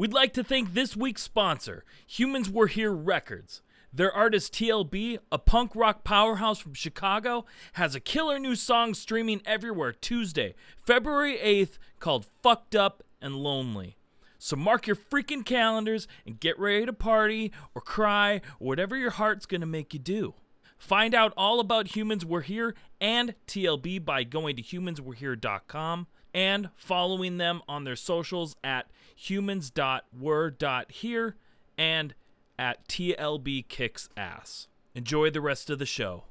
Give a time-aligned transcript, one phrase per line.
[0.00, 3.60] We'd like to thank this week's sponsor, Humans Were Here Records.
[3.92, 9.42] Their artist TLB, a punk rock powerhouse from Chicago, has a killer new song streaming
[9.44, 10.54] everywhere Tuesday,
[10.86, 13.98] February 8th, called Fucked Up and Lonely.
[14.38, 19.10] So mark your freaking calendars and get ready to party or cry or whatever your
[19.10, 20.32] heart's gonna make you do.
[20.78, 27.38] Find out all about Humans Were Here and TLB by going to humanswerehere.com and following
[27.38, 31.36] them on their socials at humans.were.here
[31.78, 32.14] and
[32.58, 34.68] at TLB Kicks Ass.
[34.94, 36.24] Enjoy the rest of the show.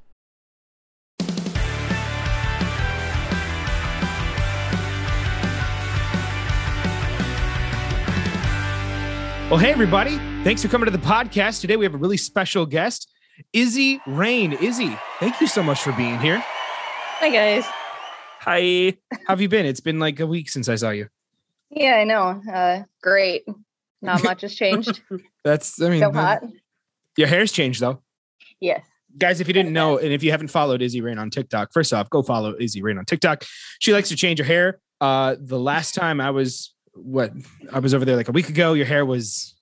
[9.49, 10.17] Well, hey, everybody.
[10.43, 11.61] Thanks for coming to the podcast.
[11.61, 13.11] Today we have a really special guest,
[13.51, 14.53] Izzy Rain.
[14.53, 16.43] Izzy, thank you so much for being here.
[17.19, 17.78] Hi guys.
[18.49, 18.97] Hi.
[19.11, 19.67] How have you been?
[19.67, 21.07] It's been like a week since I saw you.
[21.69, 22.41] Yeah, I know.
[22.51, 23.43] Uh, great.
[24.01, 25.01] Not much has changed.
[25.43, 26.41] That's, I mean, So hot.
[27.15, 28.01] your hair's changed though.
[28.59, 28.83] Yes.
[29.19, 31.93] Guys, if you didn't know, and if you haven't followed Izzy Rain on TikTok, first
[31.93, 33.43] off, go follow Izzy Rain on TikTok.
[33.77, 34.79] She likes to change her hair.
[34.99, 37.31] Uh, the last time I was, what,
[37.71, 39.53] I was over there like a week ago, your hair was,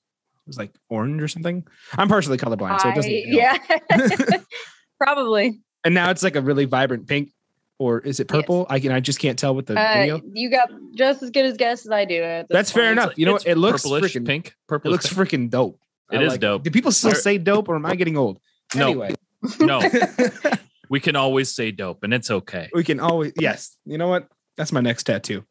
[0.46, 1.68] it was like orange or something.
[1.98, 3.12] I'm partially colorblind, so it doesn't.
[3.12, 3.58] I- yeah.
[4.98, 5.60] Probably.
[5.84, 7.32] And now it's like a really vibrant pink,
[7.80, 8.42] or is it Yes.
[8.42, 8.66] purple?
[8.70, 10.22] I can, I just can't tell with the Uh, video.
[10.34, 12.22] you got just as good as guess as I do.
[12.22, 13.00] at this That's fair point.
[13.00, 13.14] enough.
[13.18, 13.46] You know what?
[13.48, 14.56] It looks purplish freaking pink.
[14.68, 14.92] Purple.
[14.94, 15.80] It Purple looks freaking dope.
[16.12, 16.64] It I is like dope.
[16.64, 18.40] Do people still say dope, or am I getting old?
[18.76, 18.88] No.
[18.88, 19.16] Anyway,
[19.60, 19.82] No,
[20.90, 22.70] we can always say dope, and it's okay.
[22.74, 23.78] we can always yes.
[23.86, 24.28] You know what?
[24.56, 25.44] That's my next tattoo.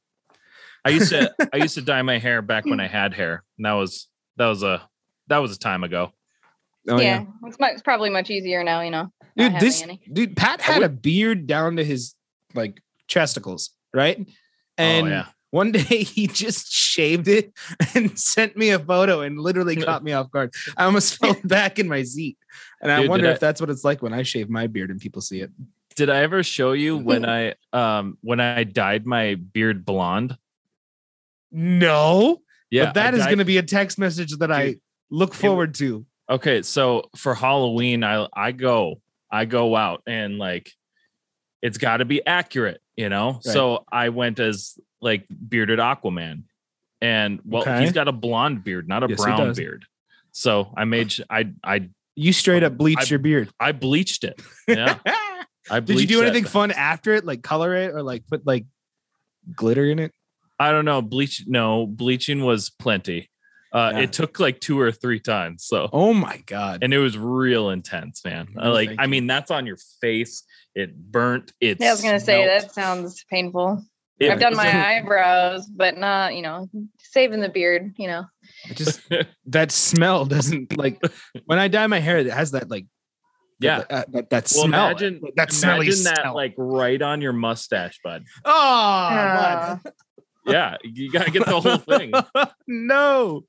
[0.84, 3.44] I used to I used to dye my hair back when I had hair.
[3.58, 4.88] And that was that was a
[5.28, 6.12] that was a time ago.
[6.88, 8.80] Oh yeah, It's, much, it's probably much easier now.
[8.80, 9.12] You know.
[9.36, 9.58] dude.
[9.60, 10.00] This any.
[10.12, 12.14] dude, Pat had a beard down to his
[12.54, 14.26] like chesticles, right?
[14.78, 15.26] And oh yeah.
[15.50, 17.52] one day he just shaved it
[17.94, 20.54] and sent me a photo and literally caught me off guard.
[20.76, 22.36] I almost fell back in my seat,
[22.80, 24.66] and I Dude, did wonder I- if that's what it's like when I shave my
[24.66, 25.50] beard and people see it.
[25.96, 30.36] Did I ever show you when I um when I dyed my beard blonde?
[31.50, 34.76] No, Yeah, but that I is dyed- going to be a text message that I
[35.10, 36.04] look forward to.
[36.28, 39.00] Okay, so for Halloween, I I go
[39.30, 40.70] I go out and like
[41.62, 43.32] it's got to be accurate, you know.
[43.34, 43.42] Right.
[43.44, 46.42] So I went as like bearded Aquaman,
[47.00, 47.80] and well, Okay.
[47.82, 49.84] he's got a blonde beard, not a Yes, brown beard.
[50.32, 53.50] So I made I I You straight up bleached I- your beard.
[53.60, 54.40] I bleached it.
[54.68, 54.98] Yeah,
[55.70, 56.50] I Did you do anything thing.
[56.50, 58.66] fun after it, like color it or like put like
[59.54, 60.12] glitter in it?
[60.58, 61.02] I don't know.
[61.02, 63.30] Bleach no bleaching was plenty.
[63.72, 64.00] Uh, Yeah.
[64.02, 65.64] It took like two or three times.
[65.64, 66.82] So Oh my god!
[66.82, 68.48] and it was real intense, man.
[68.58, 70.44] Oh, like I mean, that's on your face.
[70.74, 71.52] It burnt.
[71.60, 71.78] It.
[71.80, 73.82] Yeah, I was gonna say that sounds painful.
[74.18, 76.68] It I've done was- my eyebrows, but not you know
[76.98, 77.92] saving the beard.
[77.98, 78.24] You know.
[78.70, 79.00] It just
[79.46, 81.00] that smell doesn't like
[81.46, 82.18] when I dye my hair.
[82.18, 82.86] It has that like
[83.60, 83.78] yeah.
[83.80, 84.86] that, uh, that, that Well, smell.
[84.88, 86.34] imagine that smelly imagine that smell.
[86.34, 88.24] like right on your mustache, bud.
[88.44, 89.76] oh Uh,
[90.46, 92.12] Yeah, you gotta get the whole thing.
[92.68, 93.42] no.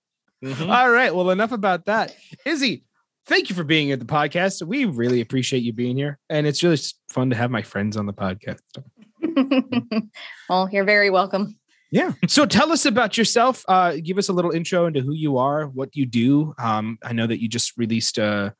[0.43, 0.69] Mhm.
[0.69, 1.13] All right.
[1.13, 2.15] Well, enough about that.
[2.45, 2.83] Izzy,
[3.25, 4.65] thank you for being at the podcast.
[4.65, 6.77] We really appreciate you being here, and it's really
[7.09, 8.59] fun to have my friends on the podcast.
[10.49, 11.57] well, you're very welcome.
[11.91, 12.11] Yeah.
[12.27, 13.63] So tell us about yourself.
[13.67, 16.53] Uh, give us a little intro into who you are, what you do.
[16.59, 18.53] Um, I know that you just released a,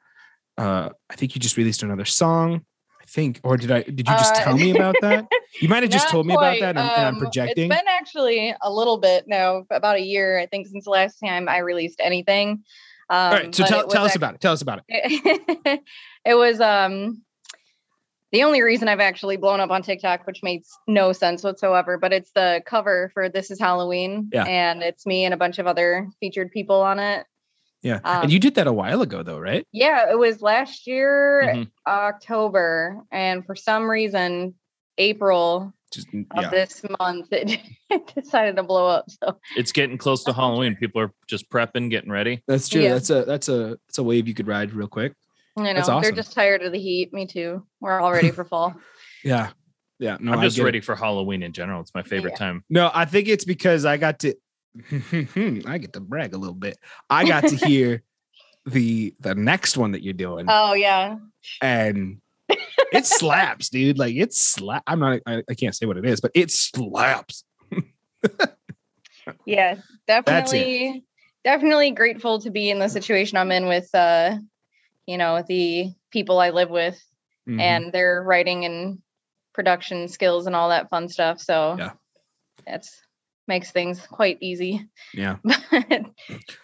[0.58, 2.66] uh, I think you just released another song.
[3.10, 3.84] Think, or did I?
[3.84, 5.26] Did you just Uh, tell me about that?
[5.62, 6.58] You might have just told me quite.
[6.58, 7.72] about that, and I'm, and I'm Um, projecting.
[7.72, 11.20] It's been actually a little bit now, about a year, I think, since the last
[11.20, 12.64] time I released anything.
[13.10, 13.56] Um, All right.
[13.56, 14.42] So tell, tell us about it.
[14.42, 14.84] Tell us about it.
[14.90, 15.80] it.
[16.26, 17.22] it was um
[18.34, 22.12] the only reason I've actually blown up on TikTok, which makes no sense whatsoever, but
[22.12, 24.30] it's the cover for This Is Halloween.
[24.34, 24.44] Yeah.
[24.44, 27.26] And it's me and a bunch of other featured people on it.
[27.84, 28.00] Yeah.
[28.04, 29.66] Um, and you did that a while ago, though, right?
[29.72, 31.70] Yeah, it was last year, Mhm.
[31.88, 33.02] October.
[33.12, 34.56] And for some reason,
[34.98, 36.50] April Just of yeah.
[36.50, 37.60] this month, it
[38.16, 39.06] decided to blow up.
[39.10, 40.76] So It's getting close to Halloween.
[40.76, 42.44] People are just prepping, getting ready.
[42.48, 42.82] That's true.
[42.82, 42.94] Yeah.
[42.96, 45.14] That's a that's a that's a wave you could ride real quick.
[45.56, 47.14] you know, That's they're just tired of the heat.
[47.14, 47.66] Me too.
[47.80, 48.76] We're all ready for fall.
[49.24, 49.50] Yeah.
[50.00, 50.18] Yeah.
[50.22, 50.66] No, I'm just get it.
[50.66, 51.82] ready for Halloween in general.
[51.82, 52.38] It's my favorite Yeah.
[52.38, 52.64] time.
[52.70, 54.36] No, I think it's because I got to
[55.66, 56.78] I get to brag a little bit.
[57.10, 58.04] I got to hear
[58.66, 61.18] the the next one that you're doing Oh yeah.
[61.62, 62.20] and
[62.92, 63.98] it slaps, dude.
[63.98, 64.84] Like it slap.
[64.88, 67.44] I'm not I, I can't say what it is, but it slaps.
[69.46, 69.76] Yeah,
[70.08, 71.04] definitely
[71.44, 74.38] definitely grateful to be in the situation I'm in with uh
[75.06, 77.02] you know, the people I live with
[77.48, 77.62] Mhm.
[77.62, 79.00] and their writing and
[79.54, 81.40] production skills and all that fun stuff.
[81.40, 81.92] So Yeah.
[82.66, 83.02] it's
[83.48, 84.88] makes things quite easy.
[85.14, 85.38] Yeah.
[85.72, 86.06] But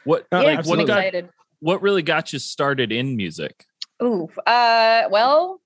[0.04, 1.30] What yeah, like I'm what got excited.
[1.60, 3.66] what really got you started in music?
[4.02, 5.62] Ooh, uh, well,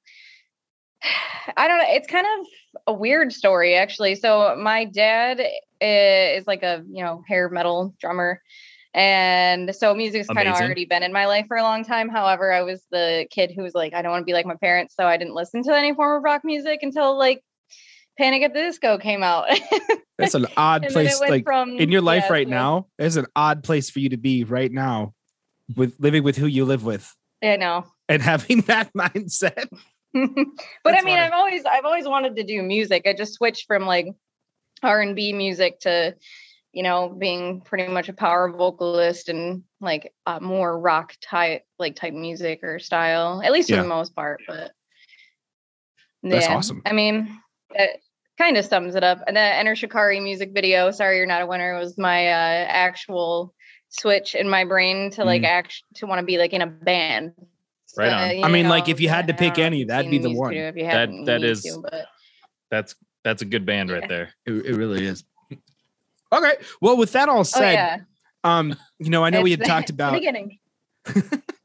[1.55, 1.85] I don't know.
[1.87, 2.47] It's kind of
[2.87, 4.15] a weird story, actually.
[4.15, 5.41] So my dad
[5.81, 8.41] is like a you know hair metal drummer,
[8.93, 12.09] and so music's kind of already been in my life for a long time.
[12.09, 14.55] However, I was the kid who was like, I don't want to be like my
[14.55, 17.43] parents, so I didn't listen to any form of rock music until like
[18.17, 19.45] Panic at the Disco came out.
[20.17, 21.29] That's an odd And then it place.
[21.29, 24.17] Like from in your life yeah, right now, it's an odd place for you to
[24.17, 25.13] be right now,
[25.75, 27.85] with living with who you live with I know.
[28.09, 29.67] and having that mindset.
[30.13, 30.43] but I mean,
[30.83, 31.13] funny.
[31.13, 33.03] I've always I've always wanted to do music.
[33.05, 34.07] I just switched from like
[34.81, 36.15] R and B music to,
[36.73, 41.95] you know, being pretty much a power vocalist and like uh, more rock type like
[41.95, 43.77] type music or style, at least Yeah.
[43.77, 44.41] for the most part.
[44.47, 44.71] But
[46.23, 46.81] That's yeah, awesome.
[46.85, 47.29] I mean,
[47.71, 48.01] it
[48.37, 49.19] kind of sums it up.
[49.27, 53.53] And the Enter Shikari music video, "Sorry You're Not a Winner," was my uh, actual
[53.89, 55.47] switch in my brain to like Mm.
[55.47, 57.33] act to want to be like in a band.
[57.97, 58.37] Right on.
[58.37, 60.49] you I mean, like, if you had to pick any, that'd be the the one.
[60.49, 62.05] video, If you That- haven't, that you need is- to, but
[62.69, 64.33] That's that's a good band right there.
[64.45, 65.23] It, it really is.
[66.31, 66.53] Okay.
[66.81, 67.97] Well, with that all oh said, yeah,
[68.43, 70.59] um, you know, I know we had It's- talked it's the about beginning.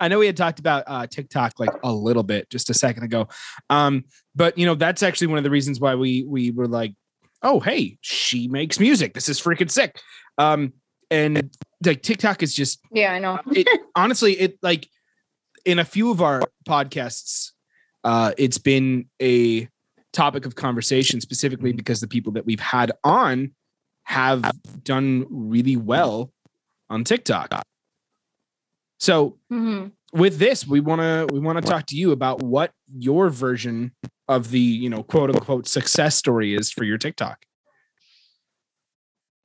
[0.00, 3.04] I know we had talked about uh, TikTok like a little bit just a second
[3.04, 3.28] ago,
[3.70, 4.04] um,
[4.34, 6.94] but you know that's actually one of the reasons why we we were like,
[7.42, 9.14] oh hey, she makes music.
[9.14, 10.00] This is freaking sick.
[10.38, 10.72] Um,
[11.10, 11.50] and
[11.84, 13.38] like TikTok is just Yeah, I know.
[13.52, 14.88] it, honestly it like
[15.64, 17.52] in a few of our podcasts,
[18.04, 19.68] uh, it's been a
[20.12, 23.52] topic of conversation specifically because the people that we've had on
[24.04, 24.50] have
[24.82, 26.32] done really well
[26.90, 27.62] on TikTok.
[28.98, 29.92] So Mhm.
[30.12, 33.92] with this we want to we want to talk to you about what your version
[34.28, 37.44] of the you know quote unquote success story is for your tiktok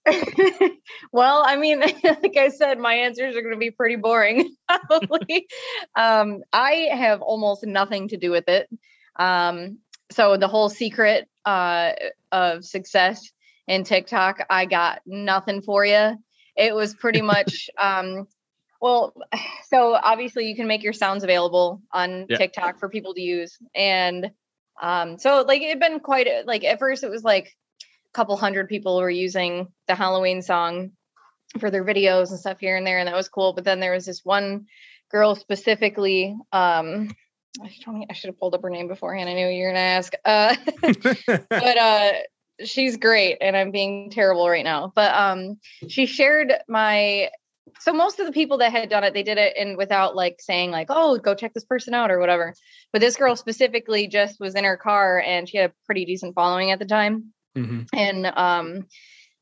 [1.12, 4.56] well, I mean, like I said, my answers are going to be pretty boring,
[4.88, 5.48] probably.
[5.96, 8.70] um, I have almost nothing to do with it.
[9.18, 9.80] Um,
[10.12, 11.92] so the whole secret uh,
[12.32, 13.30] of success
[13.68, 16.16] in TikTok, I got nothing for you.
[16.56, 18.28] It was pretty much, um,
[18.82, 19.14] well,
[19.70, 22.38] so obviously you can make your sounds available on Yeah.
[22.38, 24.32] TikTok for people to use, and
[24.82, 28.70] um, so like it'd been quite like at first it was like a couple hundred
[28.70, 30.92] people were using the Halloween song
[31.60, 33.54] for their videos and stuff here and there, and that was cool.
[33.54, 34.66] But then there was this one
[35.12, 36.38] girl specifically.
[36.52, 37.10] Um,
[37.64, 39.28] I should have pulled up her name beforehand.
[39.30, 40.14] I knew you were gonna ask.
[40.24, 40.56] Uh,
[41.50, 42.12] but uh,
[42.64, 44.92] she's great, and I'm being terrible right now.
[44.96, 47.30] But um, she shared my.
[47.80, 50.38] So most of the people that had done it, they did it and without like
[50.40, 52.54] saying like, "Oh, go check this person out" or whatever.
[52.92, 56.36] But this girl specifically just was in her car, and she had a pretty decent
[56.36, 57.34] following at the time.
[57.58, 57.88] Mhm.
[57.94, 58.86] and um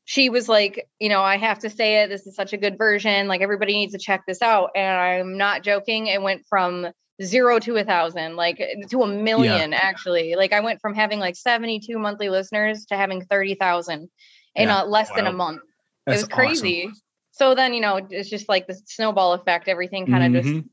[0.06, 2.08] she was like you know i have to say it.
[2.08, 3.28] This is such a good version.
[3.28, 4.70] Like everybody needs to check this out.
[4.74, 6.06] And i'm not joking.
[6.06, 6.86] It went from
[7.22, 10.36] zero to a thousand like to a million actually.
[10.36, 14.08] Like i went from having like 72 monthly listeners to having 30,000
[14.54, 14.78] in Yeah.
[14.82, 15.36] uh, less than a Wow.
[15.36, 15.60] month.
[16.06, 16.90] That's it was crazy
[17.38, 20.52] so then you know it's just like the snowball effect everything kind of Mhm.
[20.54, 20.66] just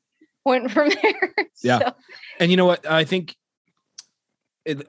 [0.45, 1.33] went from there
[1.63, 1.79] Yeah.
[1.79, 1.93] So-
[2.39, 2.85] And you know what?
[2.85, 3.35] I think
[4.65, 4.87] it,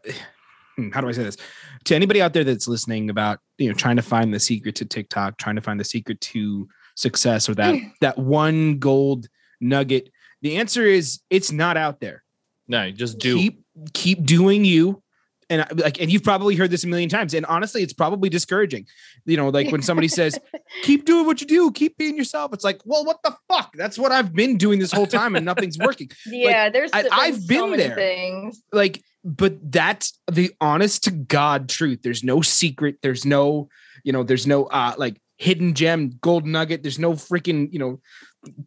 [0.76, 1.36] hmm, how do I say this?
[1.84, 4.84] To anybody out there that's listening about, you know, trying to find the secret to
[4.84, 9.28] TikTok, trying to find the secret to success or that that one gold
[9.60, 10.10] nugget,
[10.42, 12.22] the answer is it's not out there.
[12.68, 13.36] No, you just do.
[13.36, 15.02] Keep keep doing you.
[15.48, 17.32] And I- like and you've probably heard this a million times.
[17.34, 18.86] And honestly, it's probably discouraging.
[19.26, 20.38] You know, like when somebody says,
[20.82, 22.52] keep doing what you do, keep being yourself.
[22.52, 23.72] It's like, well, what the fuck?
[23.76, 26.10] That's what I've been doing this whole time and nothing's working.
[26.26, 27.94] yeah there's I- been I've so been there.
[27.94, 33.68] things like but that's the honest to god truth there's no secret there's no
[34.04, 38.00] you know there's no uh like hidden gem gold nugget there's no freaking you know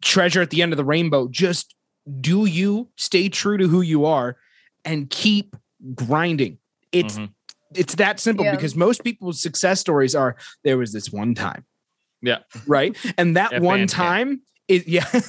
[0.02, 1.74] treasure at the end of the rainbow just
[2.20, 4.36] do you stay true to who you are
[4.84, 5.56] and keep
[5.94, 6.58] grinding
[6.92, 7.32] it's Mhm.
[7.74, 8.54] it's that simple Yeah.
[8.56, 11.64] because most people's success stories are there was this one time.
[12.22, 12.38] Yeah.
[12.66, 12.96] right?
[13.16, 13.94] And that F one and K.
[13.96, 15.06] time is yeah.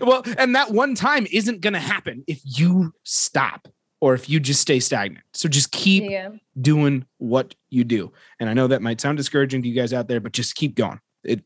[0.00, 3.68] Well and that one time isn't going to happen if you stop
[4.00, 5.24] or if you just stay stagnant.
[5.32, 6.30] So just keep yeah.
[6.60, 8.12] doing what you do.
[8.40, 10.74] And i know that might sound discouraging to you guys out there but just keep
[10.74, 10.98] going.
[11.24, 11.44] It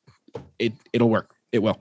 [0.58, 1.34] it it'll work.
[1.52, 1.80] It will.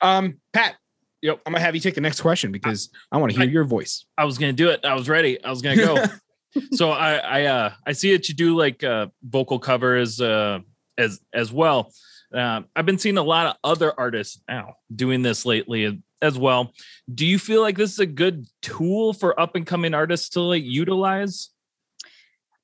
[0.00, 0.76] Um pat
[1.22, 1.40] Yep.
[1.46, 3.64] i'm gonna have you take the next question because i want to hear I- your
[3.64, 4.80] voice I was gonna do it.
[4.84, 5.42] I was ready.
[5.44, 6.04] I was gonna go.
[6.72, 10.58] so I I uh I see that you do like uh vocal covers uh
[10.96, 11.92] as as well.
[12.34, 16.72] Uh, I've been seeing a lot of other artists now doing this lately as well.
[17.14, 20.40] Do you feel like this is a good tool for up and coming artists to
[20.40, 21.50] like utilize?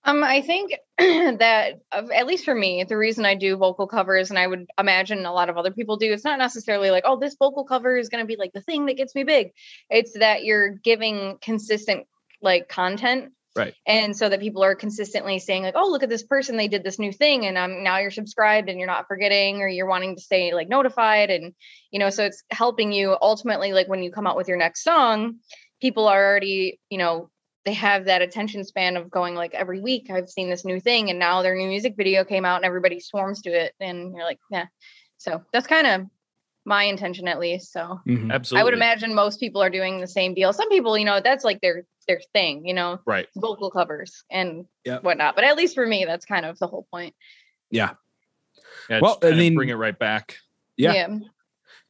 [0.04, 4.38] Um, I think that at least for me the reason i do vocal covers and
[4.38, 7.34] i would imagine a lot of other people do it's not necessarily like oh this
[7.36, 9.50] vocal cover is going to be like the thing that gets me big
[9.90, 12.06] it's that you're giving consistent
[12.40, 13.72] like content Right.
[13.86, 16.82] and so that people are consistently saying like oh look at this person they did
[16.82, 20.16] this new thing and um, now you're subscribed and you're not forgetting or you're wanting
[20.16, 21.54] to stay like notified and
[21.92, 24.82] you know so it's helping you ultimately like when you come out with your next
[24.82, 25.36] song
[25.80, 27.30] people are already you know
[27.64, 31.10] they have that attention span of going like every week I've seen this new thing
[31.10, 34.24] and now their new music video came out and everybody swarms to it and you're
[34.24, 34.66] like yeah
[35.18, 36.02] so that's kind of
[36.66, 38.32] my intention at least so Mhm.
[38.32, 38.60] Absolutely.
[38.60, 41.44] I would imagine most people are doing the same deal some people you know that's
[41.44, 43.28] like their their thing you know Right.
[43.36, 45.02] vocal covers and Yep.
[45.04, 47.14] whatnot but at least for me that's kind of the whole point
[47.70, 47.94] Yeah.
[48.90, 50.36] Yeah, Well, I mean- bring it right back.
[50.76, 51.08] Yeah.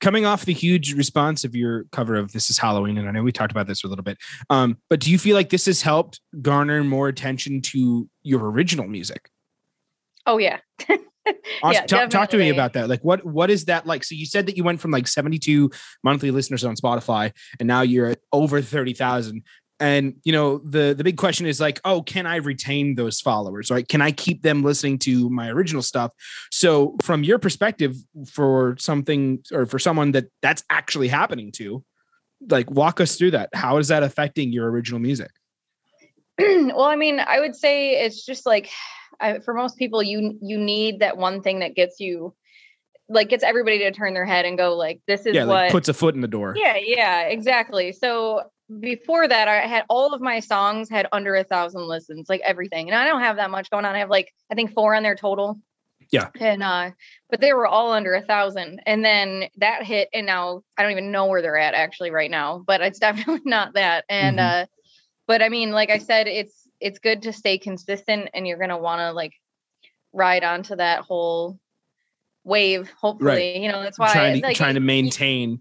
[0.04, 3.22] Coming off the huge response of your cover of This is Halloween, and I know
[3.22, 4.18] we talked about this a little bit,
[4.50, 8.86] um, but do you feel like this has helped garner more attention to your original
[8.86, 9.30] music?
[10.26, 10.58] oh yeah
[11.62, 11.72] Awesome.
[11.72, 12.90] Yeah, talk, talk to me about that.
[12.90, 14.04] Like, what what is that like?
[14.04, 15.70] So you said that you went from like 72
[16.02, 19.42] monthly listeners on Spotify, and now you're at over 30,000.
[19.84, 23.70] And you know, the the big question is like, oh, can I retain those followers?
[23.70, 23.86] Right?
[23.86, 26.10] Can I keep them listening to my original stuff?
[26.50, 27.94] So, from your perspective,
[28.26, 31.84] for something or for someone that that's actually happening to,
[32.48, 33.50] like, walk us through that.
[33.52, 35.30] How is that affecting your original music?
[36.38, 38.68] well i mean i would say it's just like
[39.20, 42.34] I, for most people you you need that one thing that gets you
[43.08, 45.70] like gets everybody to turn their head and go like this is yeah, what like
[45.72, 46.54] puts a foot in the door.
[46.56, 48.42] yeah yeah exactly so
[48.80, 52.88] before that i had all of my songs had under a thousand listens like everything
[52.88, 55.02] and i don't have that much going on i have like i think four on
[55.02, 55.60] there total
[56.10, 56.30] Yeah.
[56.40, 56.90] and uh
[57.28, 60.92] but they were all under a thousand and then that hit and now i don't
[60.92, 64.62] even know where they're at actually right now but it's definitely not that and Mhm.
[64.62, 64.66] uh
[65.26, 68.78] but i mean like i said it's it's good to stay consistent and you're gonna
[68.78, 69.34] want to like
[70.14, 71.58] ride onto that whole
[72.44, 75.60] wave hopefully you know that's why trying to like, trying to maintain.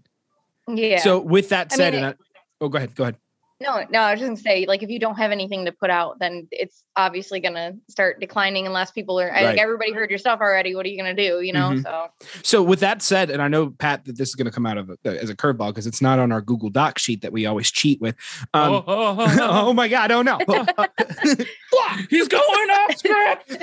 [0.68, 2.24] yeah So, with that I said, mean, and I,
[2.60, 3.16] oh, go ahead, go ahead.
[3.60, 5.88] No, no, I was just gonna say, like, if you don't have anything to put
[5.88, 9.44] out, then it's obviously gonna start declining unless people are Right.
[9.44, 10.74] like everybody heard your stuff already.
[10.74, 11.40] What are you gonna do?
[11.40, 11.82] You know, Mhm.
[11.82, 12.08] so
[12.42, 14.76] So with that said, and I know Pat that this is going to come out
[14.76, 17.46] of a, as a curveball because it's not on our Google Doc sheet that we
[17.46, 18.16] always cheat with.
[18.52, 19.38] Um, oh, oh, oh, oh,
[19.68, 19.72] oh.
[19.72, 20.10] my God!
[20.10, 20.36] Oh no!
[22.10, 23.56] He's going off script.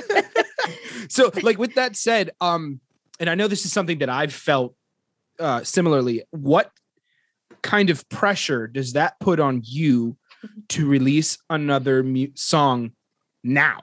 [1.11, 2.79] so, like with that said, um,
[3.19, 4.75] and I know this is something that I've felt
[5.39, 6.23] uh, similarly.
[6.31, 6.71] What
[7.61, 10.17] kind of pressure does that put on you
[10.69, 12.91] to release another mu- song
[13.43, 13.79] now?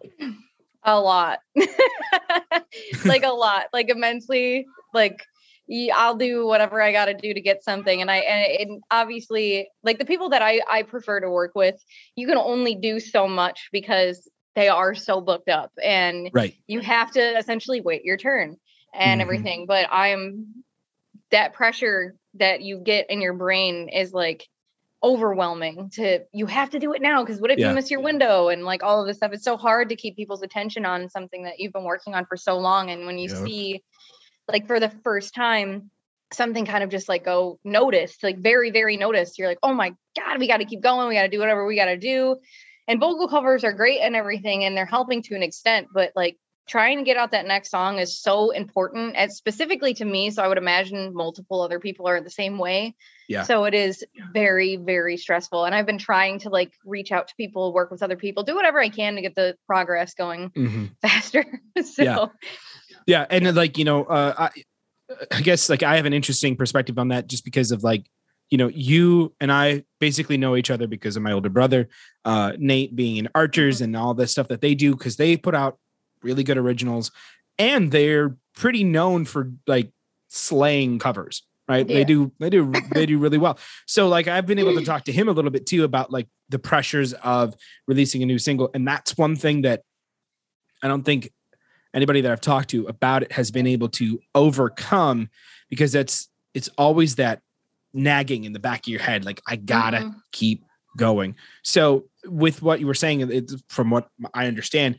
[0.85, 1.41] a lot,
[3.05, 5.25] like a lot, like immensely, like.
[5.95, 9.69] I'll do whatever I got to do to get something, and I and, and obviously,
[9.83, 11.75] like the people that I I prefer to work with,
[12.17, 16.55] you can only do so much because they are so booked up, and Right.
[16.69, 18.57] you have to essentially wait your turn
[18.99, 19.23] and Mhm.
[19.23, 19.67] everything.
[19.67, 20.65] But I'm
[21.31, 24.47] that pressure that you get in your brain is like
[25.03, 27.69] overwhelming to you have to do it now because what if Yeah.
[27.69, 30.17] you miss your window and like all of this stuff it's so hard to keep
[30.17, 33.29] people's attention on something that you've been working on for so long and when you
[33.29, 33.45] Yeah.
[33.45, 33.83] see
[34.49, 35.91] like for the first time
[36.33, 39.95] something kind of just like go noticed like very very noticed you're like oh my
[40.17, 42.37] god we got to keep going we got to do whatever we got to do
[42.89, 46.37] and vocal covers are great and everything and they're helping to an extent but like
[46.69, 50.43] trying to get out that next song is so important and specifically to me so
[50.43, 52.95] i would imagine multiple other people are the same way
[53.29, 53.43] Yeah.
[53.43, 57.35] so it is very very stressful and i've been trying to like reach out to
[57.37, 60.91] people work with other people do whatever i can to get the progress going Mhm.
[61.03, 61.45] faster
[61.83, 62.27] so Yeah.
[63.07, 64.51] Yeah, and like you know, uh, I,
[65.33, 68.05] I guess like I have an interesting perspective on that just because of like,
[68.51, 71.89] you know, you and I basically know each other because of my older brother,
[72.27, 75.55] uh, Nate being in Archers and all the stuff that they do because they put
[75.55, 75.79] out
[76.23, 77.11] really good originals,
[77.59, 79.93] and they're pretty known for like
[80.29, 81.43] slaying covers.
[81.69, 83.59] Right, they do, they do, they do really well.
[83.87, 86.27] So, like, I've been able to talk to him a little bit too about like
[86.49, 87.55] the pressures of
[87.87, 89.83] releasing a new single, and that's one thing that
[90.83, 91.31] I don't think
[91.93, 95.29] anybody that I've talked to about it has been able to overcome
[95.69, 97.43] because that's it's always that
[97.93, 100.15] nagging in the back of your head like I gotta Mhm.
[100.33, 100.65] keep
[100.97, 101.35] going.
[101.63, 104.99] So with what you were saying it's from what I understand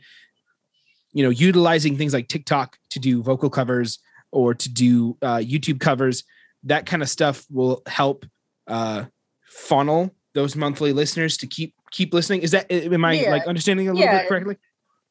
[1.12, 3.98] you know utilizing things like TikTok to do vocal covers
[4.32, 6.24] or to do uh, YouTube covers
[6.64, 8.26] that kind of stuff will help
[8.66, 9.04] uh,
[9.48, 13.30] funnel those monthly listeners to keep keep listening is that am I Yeah.
[13.30, 14.20] like understanding a little Yeah.
[14.20, 14.56] bit correctly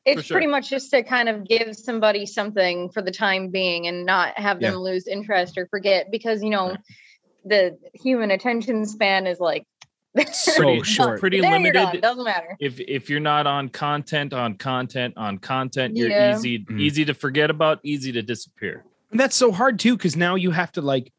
[0.05, 0.35] it's sure.
[0.35, 4.37] pretty much just to kind of give somebody something for the time being and not
[4.39, 4.77] have them Yeah.
[4.79, 6.79] lose interest or forget because you know Right.
[7.45, 9.65] the human attention span is like
[10.33, 11.19] So Pretty- short.
[11.19, 11.83] pretty there You're gone.
[11.85, 12.01] limited.
[12.01, 12.55] Doesn't matter.
[12.59, 16.35] If if you're not on content, on content, on content, you're Yeah.
[16.35, 16.79] easy Mhm.
[16.81, 18.83] easy to forget about, easy to disappear.
[19.11, 21.11] And that's so hard too, because now you have to like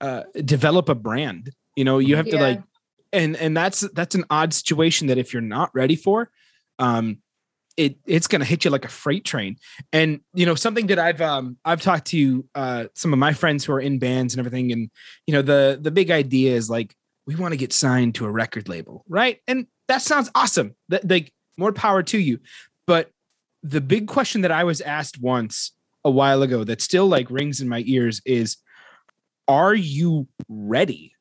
[0.00, 1.50] uh develop a brand.
[1.76, 2.62] You know, you have to like
[3.12, 6.30] and and that's that's an odd situation that if you're not ready for,
[6.78, 7.18] um
[7.78, 9.56] it it's gonna hit you like a freight train.
[9.92, 13.64] And you know, something that I've um I've talked to uh some of my friends
[13.64, 14.90] who are in bands and everything, and
[15.26, 16.94] you know, the the big idea is like
[17.26, 19.40] we want to get signed to a record label, right?
[19.46, 20.74] And that sounds awesome.
[20.88, 22.38] That like more power to you.
[22.86, 23.10] But
[23.62, 25.72] the big question that I was asked once
[26.04, 28.58] a while ago that still like rings in my ears is
[29.48, 31.12] are you ready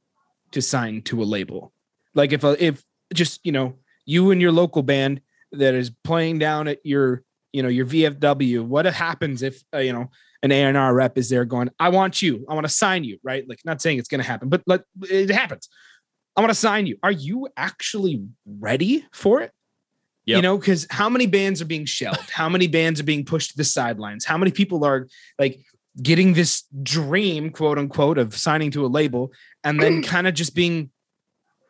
[0.51, 1.73] to sign to a label
[2.13, 2.83] like if a, if
[3.13, 5.21] just you know you and your local band
[5.51, 9.91] that is playing down at your you know your vfw what happens if uh, you
[9.91, 10.09] know
[10.43, 13.47] an A&R rep is there going i want you i want to sign you right
[13.49, 15.67] like not saying it's going to happen but let it happens
[16.35, 16.97] i want to sign you.
[17.03, 19.51] Are you actually ready for it?
[20.37, 22.29] You know because how many bands are being shelved?
[22.31, 24.25] How many bands are being pushed to the sidelines?
[24.25, 25.59] How many people are like
[26.01, 29.31] getting this dream quote unquote of signing to a label
[29.63, 30.89] and then kind of just being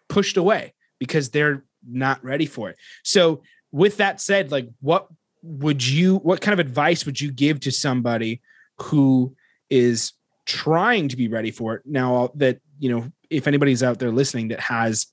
[0.08, 2.78] pushed away because they're not ready for it?
[3.04, 5.08] So with that said like what
[5.42, 8.42] would you what kind of advice would you give to somebody
[8.78, 9.36] who
[9.70, 10.14] is
[10.46, 14.50] trying to be ready for it now that you know if anybody's out there listening
[14.50, 15.08] that has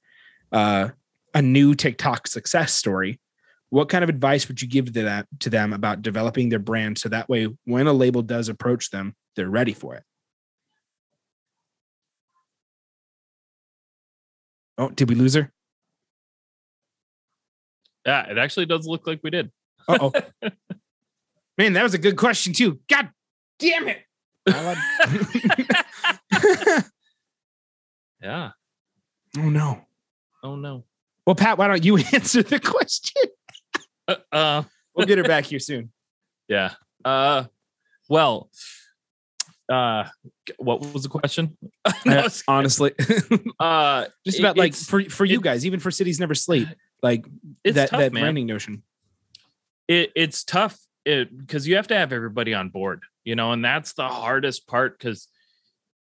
[0.52, 0.88] uh,
[1.34, 3.18] a new tiktok success story
[3.72, 6.98] what kind of advice would you give to that to them about developing their brand
[6.98, 10.02] so that way when a label does approach them they're ready for it?
[14.76, 15.50] Oh did we lose her?
[18.04, 19.50] Yeah, it actually does look like we did.
[19.88, 20.12] uh-oh.
[21.56, 22.78] Man that was a good question too.
[22.90, 23.08] God
[23.58, 24.02] damn it
[28.22, 28.50] Yeah.
[29.38, 29.80] oh no
[30.44, 30.84] Oh no.
[31.26, 33.22] well pat why don't you answer the question
[34.08, 34.62] Uh, uh
[34.94, 35.92] we'll get her back here soon
[36.48, 36.72] yeah.
[37.04, 37.44] Uh
[38.08, 38.50] well,
[39.72, 40.04] uh
[40.58, 41.56] what was the question?
[42.04, 42.92] No, honestly
[43.60, 46.68] uh just about like for for you guys even for cities never sleep
[47.02, 47.24] like
[47.64, 48.22] it's that tough, that man.
[48.22, 48.82] branding notion
[49.88, 53.92] it, it's tough because you have to have everybody on board you know and that's
[53.94, 55.28] the hardest part because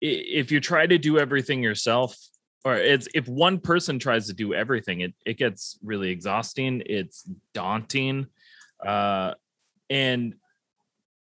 [0.00, 2.16] if you try to do everything yourself
[2.64, 7.28] or it's if one person tries to do everything it, it gets really exhausting it's
[7.54, 8.26] daunting
[8.86, 9.32] uh
[9.88, 10.34] and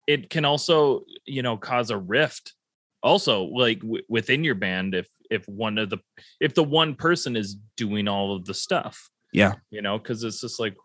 [0.07, 2.53] it can also you know cause a rift
[3.01, 5.97] also like w- within your band if if one of the
[6.39, 9.53] if the one person is doing all of the stuff Yeah.
[9.71, 10.75] you know because it's just like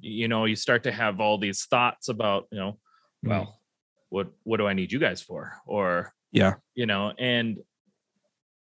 [0.00, 2.78] you know you start to have all these thoughts about you know
[3.24, 3.30] Mhm.
[3.30, 3.60] well
[4.10, 6.54] what what do i need you guys for or Yeah.
[6.74, 7.58] you know and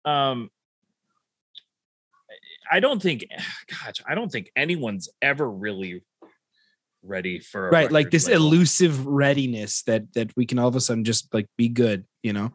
[0.05, 0.49] um
[2.71, 3.25] i don't think
[3.67, 6.03] gosh i don't think anyone's ever really
[7.03, 8.45] ready for right like this label.
[8.45, 12.33] elusive readiness that that we can all of a sudden just like be good you
[12.33, 12.51] know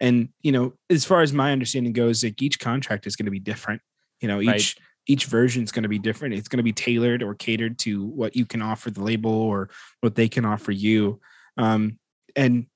[0.00, 3.30] and you know as far as my understanding goes like each contract is going to
[3.30, 3.80] be different
[4.20, 4.74] you know each Right.
[5.06, 8.06] each version is going to be different it's going to be tailored or catered to
[8.06, 11.20] what you can offer the label or what they can offer you
[11.56, 11.98] um
[12.36, 12.66] and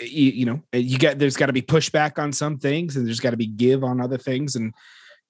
[0.00, 3.20] you, you know you get there's got to be pushback on some things and there's
[3.20, 4.74] got to be give on other things and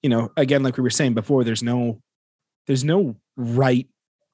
[0.01, 2.01] you know again like we were saying before there's no
[2.67, 3.87] there's no right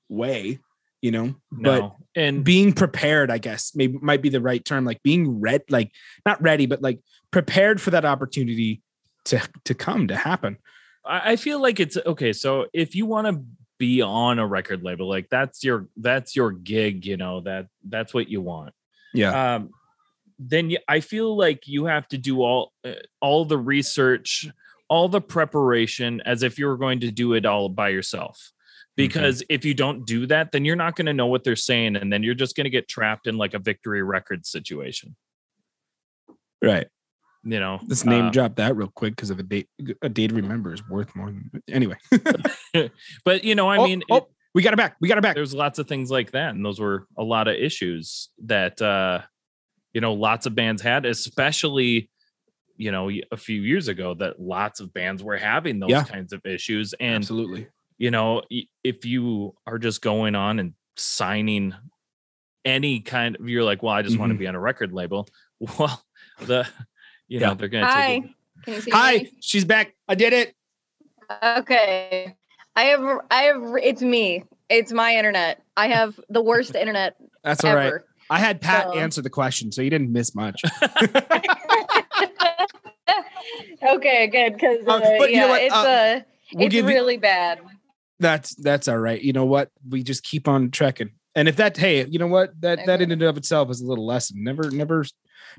[0.09, 0.59] way
[1.01, 4.85] you know but no and being prepared i guess maybe might be the right term
[4.85, 5.91] like being red like
[6.25, 6.99] not ready but like
[7.31, 8.81] prepared for that opportunity
[9.25, 10.57] to to come to happen
[11.05, 12.33] I I feel like it's okay.
[12.33, 13.43] So if you want to
[13.77, 18.13] be on a record label, like that's your that's your gig, you know that that's
[18.13, 18.73] what you want.
[19.13, 19.69] yeah Um,
[20.39, 24.47] then I feel like you have to do all uh, all the research,
[24.89, 28.51] all the preparation, as if you were going to do it all by yourself.
[28.95, 31.95] Because if you don't do that, then you're not going to know what they're saying,
[31.95, 35.15] and then you're just going to get trapped in like a victory record situation.
[36.61, 36.87] right
[37.43, 39.67] You know, let's name Uh, drop that real quick because of a date
[40.01, 41.95] a day to remember is worth more than anyway
[43.25, 45.21] but you know, I Oh, mean, oh, it- we got it back we got it
[45.21, 48.79] back there's lots of things like that and those were a lot of issues that
[48.79, 49.21] uh
[49.93, 52.09] you know lots of bands had especially
[52.77, 56.03] you know a few years ago that lots of bands were having those Yeah.
[56.03, 58.41] kinds of issues and absolutely you know
[58.83, 61.73] if you are just going on and signing
[62.65, 64.39] any kind of you're like well i just want to mm-hmm.
[64.39, 65.27] be on a record label
[65.77, 66.03] well
[66.39, 66.67] the
[67.27, 67.53] you know Yeah.
[67.53, 68.19] they're gonna Hi.
[68.19, 68.23] take
[68.63, 69.33] Can you see hi me?
[69.41, 70.55] she's back i did it
[71.41, 72.35] Okay.
[72.75, 74.43] I have I have it's me.
[74.69, 75.61] It's my internet.
[75.77, 78.05] I have the worst internet that's all right ever.
[78.33, 80.61] I had pat So- answer the question so you didn't miss much
[83.83, 86.19] okay, good because Uh, uh, but you know yeah, it's uh, uh,
[86.53, 87.59] We'll it's give you really bad.
[88.19, 89.19] that's that's all right.
[89.21, 89.69] You know what?
[89.89, 91.11] We just keep on trekking.
[91.35, 92.59] And if that, hey, you know what?
[92.61, 94.43] That that in and of itself is a little lesson.
[94.43, 95.03] Never, never,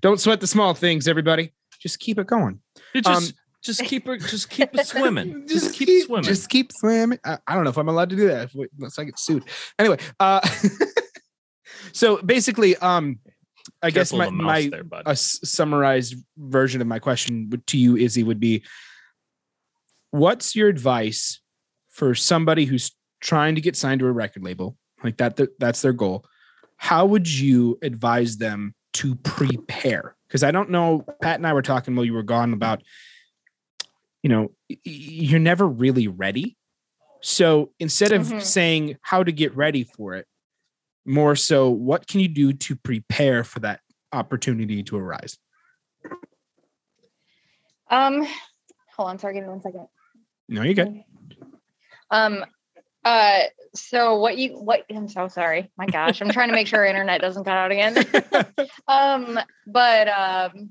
[0.01, 1.09] don't sweat the small things.
[1.09, 2.61] Everybody, just keep it going.
[2.95, 5.47] It Um, just just keep it just keep it swimming.
[5.49, 6.25] Just, keep, swimming.
[6.25, 7.19] Just keep swimming.
[7.25, 8.51] I, I don't know if I'm allowed to do that.
[8.79, 9.45] Unless I get sued.
[9.79, 10.41] Anyway, uh,
[11.95, 13.19] so basically, um,
[13.83, 15.05] I guess my the my there, bud.
[15.07, 18.63] a s- summarized version of my question to you, Izzy, would be
[20.11, 21.41] what's your advice
[21.91, 25.81] for somebody who's trying to get signed to a record label like that th- that's
[25.83, 26.25] their goal
[26.77, 31.63] how would you advise them to prepare because i don't know pat and i were
[31.63, 32.83] talking while you were gone about
[34.23, 36.57] you know y- y- you're never really ready
[37.23, 38.43] so instead of Mhm.
[38.43, 40.27] saying how to get ready for it
[41.07, 43.81] more so what can you do to prepare for that
[44.13, 45.39] opportunity to arise
[47.91, 48.27] Um,
[48.97, 49.87] hold on, sorry, give me one second.
[50.49, 51.05] no you good
[52.11, 52.45] Um,
[53.05, 53.41] uh,
[53.75, 54.85] so what you what?
[54.89, 55.71] I'm so sorry.
[55.77, 57.97] My gosh, I'm trying to make sure our internet doesn't cut out again.
[58.89, 60.71] um, but um,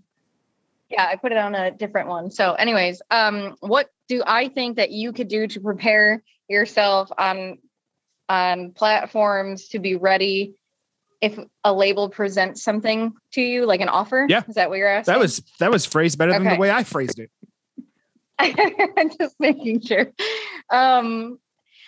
[0.89, 2.31] yeah, I put it on a different one.
[2.31, 7.59] So, anyways, um, what do I think that you could do to prepare yourself on
[8.29, 10.55] on platforms to be ready?
[11.21, 14.43] If a label presents something to you, like an offer, Yeah.
[14.47, 15.13] is that what you're asking?
[15.13, 17.31] that was that was phrased better than the way i phrased it
[18.39, 20.11] I'm just making sure.
[20.69, 21.39] Um,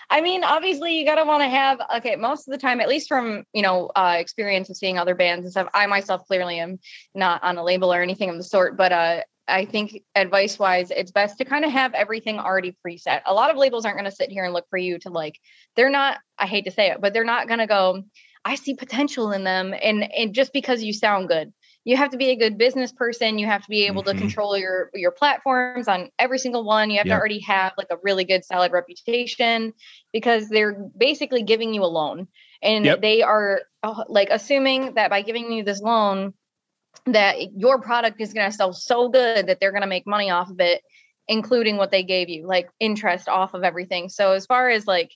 [0.09, 2.15] I mean, obviously, you gotta want to have okay.
[2.15, 5.45] Most of the time, at least from you know uh, experience of seeing other bands
[5.45, 6.79] and stuff, I myself clearly am
[7.15, 8.77] not on a label or anything of the sort.
[8.77, 13.21] But uh, I think advice wise, it's best to kind of have everything already preset.
[13.25, 15.39] A lot of labels aren't going to sit here and look for you to like.
[15.75, 16.17] They're not.
[16.37, 18.03] I hate to say it, but they're not going to go.
[18.43, 21.53] I see potential in them, and and just because you sound good
[21.87, 24.05] you have to be a good business person you have to be able Mhm.
[24.05, 27.15] to control your your platforms on every single one you have Yep.
[27.15, 29.71] to already have like a really good solid reputation
[30.11, 32.27] because they're basically giving you a loan
[32.61, 33.01] and Yep.
[33.01, 36.33] they are uh, like assuming that by giving you this loan
[37.05, 40.29] that your product is going to sell so good that they're going to make money
[40.29, 40.81] off of it
[41.27, 45.11] including what they gave you like interest off of everything so as far as like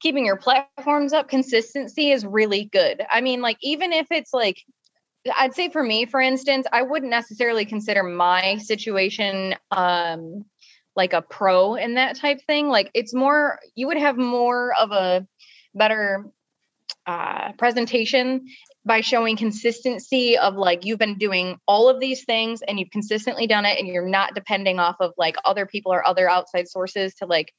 [0.00, 4.58] keeping your platforms up consistency is really good i mean like even if it's like
[5.36, 10.44] I'd say for me, for instance, I wouldn't necessarily consider my situation um
[10.94, 12.68] like a pro in that type thing.
[12.68, 15.26] Like it's more you would have more of a
[15.74, 16.26] better
[17.06, 18.46] uh presentation
[18.84, 23.46] by showing consistency of like you've been doing all of these things and you've consistently
[23.46, 27.14] done it and you're not depending off of like other people or other outside sources
[27.14, 27.52] to like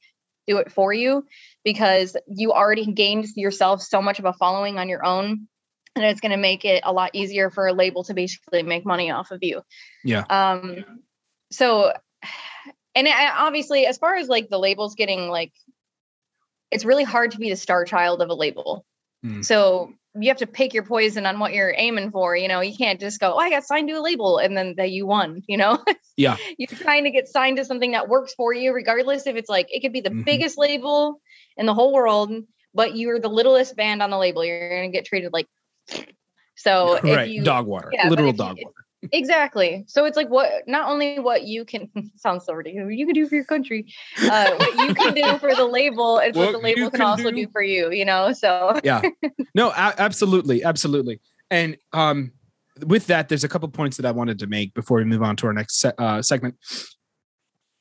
[0.46, 1.24] do it for you
[1.64, 5.48] because you already gained yourself so much of a following on your own
[5.96, 8.84] and it's going to make it a lot easier for a label to basically make
[8.84, 9.62] money off of you.
[10.02, 10.24] Yeah.
[10.28, 10.84] Um
[11.50, 11.92] so
[12.94, 15.52] and obviously as far as like the labels getting like
[16.70, 18.84] it's really hard to be the star child of a label.
[19.24, 19.42] Mm.
[19.42, 22.60] So you have to pick your poison on what you're aiming for, you know.
[22.60, 25.06] You can't just go, "Oh, I got signed to a label and then that you
[25.06, 25.82] won," you know?
[26.16, 26.36] Yeah.
[26.58, 29.66] You're trying to get signed to something that works for you regardless if it's like
[29.70, 30.24] it could be the Mhm.
[30.24, 31.20] biggest label
[31.56, 32.30] in the whole world,
[32.72, 34.44] but you're the littlest band on the label.
[34.44, 35.48] You're going to get treated like
[36.56, 39.84] so if right you dog water yeah, literal if you- dog water exactly.
[39.86, 43.26] So it's like what not only what you can sounds so ridiculous you can do
[43.26, 43.86] for your country
[44.22, 47.00] uh what you can do for the label it's what, What the label can, can
[47.02, 47.46] also do.
[47.46, 48.78] do for you you know so.
[48.84, 49.02] Yeah.
[49.54, 51.20] No absolutely absolutely.
[51.50, 52.32] And um
[52.86, 55.36] with that there's a couple points that i wanted to make before we move on
[55.36, 56.56] to our next se- uh, segment.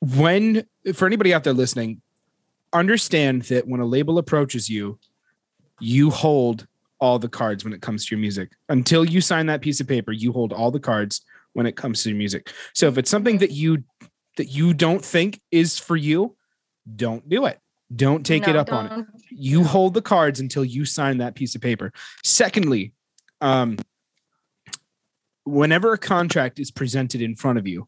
[0.01, 2.01] When for anybody out there listening
[2.73, 4.99] understand that when a label approaches you
[5.79, 6.67] you hold
[7.03, 8.53] all the cards when it comes to your music.
[8.69, 12.01] Until you sign that piece of paper you hold all the cards when it comes
[12.01, 12.53] to your music.
[12.73, 13.83] So if it's something that you
[14.37, 16.37] that you don't think is for you
[16.95, 17.59] don't do it.
[17.93, 19.05] Don't take it No, up on it.
[19.29, 21.91] you hold the cards until you sign that piece of paper.
[22.23, 22.93] Secondly
[23.41, 23.77] um
[25.43, 27.85] whenever a contract is presented in front of you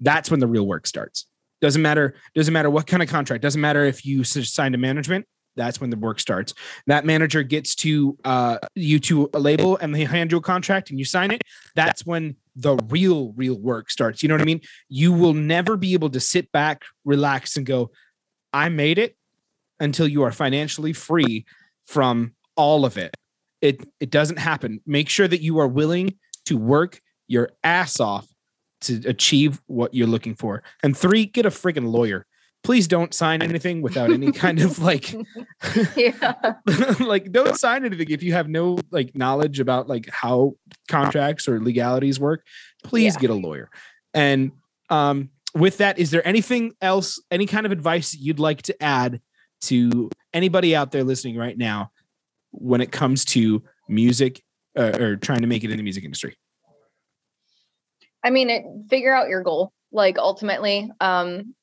[0.00, 1.26] that's when the real work starts.
[1.60, 5.24] Doesn't matter doesn't matter what kind of contract doesn't matter if you signed a management
[5.56, 6.54] that's when the work starts
[6.86, 10.90] that manager gets to uh you to a label and they hand you a contract
[10.90, 11.42] and you sign it
[11.74, 15.76] that's when the real real work starts you know what i mean you will never
[15.76, 17.90] be able to sit back relax and go
[18.52, 19.16] i made it
[19.80, 21.44] until you are financially free
[21.86, 23.14] from all of it.
[23.60, 24.80] It it doesn't happen.
[24.86, 28.26] Make sure that you are willing to work your ass off
[28.82, 30.62] to achieve what you're looking for.
[30.82, 32.26] And three, get a freaking lawyer.
[32.62, 35.12] Please don't sign anything without any kind of like
[35.96, 36.34] yeah
[37.00, 40.54] like don't sign anything if you have no like knowledge about like how
[40.88, 42.44] contracts or legalities work.
[42.84, 43.20] Please Yeah.
[43.20, 43.68] get a lawyer.
[44.14, 44.52] And
[44.90, 49.20] um with that, is there anything else, any kind of advice you'd like to add
[49.62, 51.90] to anybody out there listening right now
[52.52, 54.42] when it comes to music
[54.78, 56.36] uh, or trying to make it in the music industry?
[58.24, 59.72] I mean, it, figure out your goal.
[59.92, 61.54] Like ultimately, um,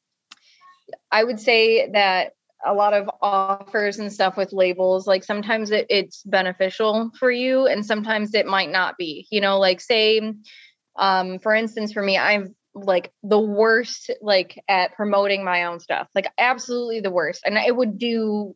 [1.11, 2.33] I would say that
[2.65, 7.67] a lot of offers and stuff with labels, like sometimes it, it's beneficial for you,
[7.67, 9.27] and sometimes it might not be.
[9.31, 10.33] You know, like say,
[10.97, 16.07] um, for instance, for me, I'm like the worst like at promoting my own stuff
[16.13, 18.55] like absolutely the worst and it would do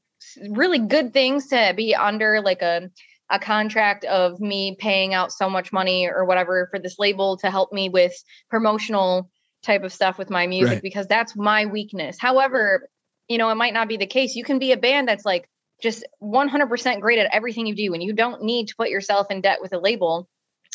[0.52, 2.90] really good things to be under like a
[3.30, 7.50] a contract of me paying out so much money or whatever for this label to
[7.50, 8.14] help me with
[8.50, 9.30] promotional
[9.64, 10.82] type of stuff with my music Right.
[10.84, 12.18] because that's my weakness.
[12.20, 12.90] However,
[13.28, 14.36] you know, it might not be the case.
[14.36, 15.50] You can be a band that's like
[15.82, 19.42] just 100% great at everything you do and you don't need to put yourself in
[19.42, 20.28] debt with a label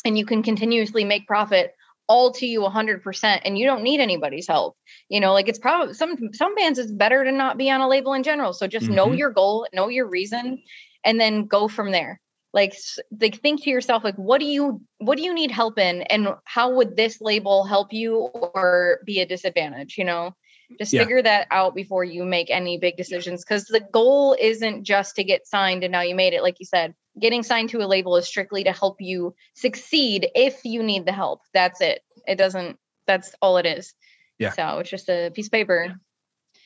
[0.05, 1.73] and you can continuously make profit
[2.07, 4.75] all to you 100% and you don't need anybody's help
[5.09, 7.87] you know like it's probably some some bands it's better to not be on a
[7.87, 9.17] label in general so just know Mhm.
[9.17, 10.61] your goal know your reason
[11.03, 12.19] and then go from there
[12.53, 12.73] like
[13.21, 16.29] like think to yourself like what do you what do you need help in and
[16.45, 20.33] how would this label help you or be a disadvantage you know?
[20.79, 21.01] Just Yeah.
[21.01, 25.23] figure that out before you make any big decisions because the goal isn't just to
[25.23, 26.93] get signed and now you made it like you said.
[27.19, 31.11] Getting signed to a label is strictly to help you succeed if you need the
[31.11, 31.41] help.
[31.53, 32.01] That's it.
[32.27, 33.93] It doesn't that's all it is.
[34.37, 34.51] Yeah.
[34.51, 35.95] so it's just a piece of paper.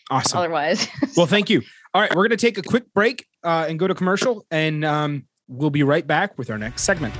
[0.10, 0.38] Awesome.
[0.40, 0.88] otherwise.
[1.16, 1.62] Well, thank you.
[1.94, 4.84] All right, we're going to take a quick break uh, and go to commercial, and
[4.84, 7.14] um, we'll be right back with our next segment.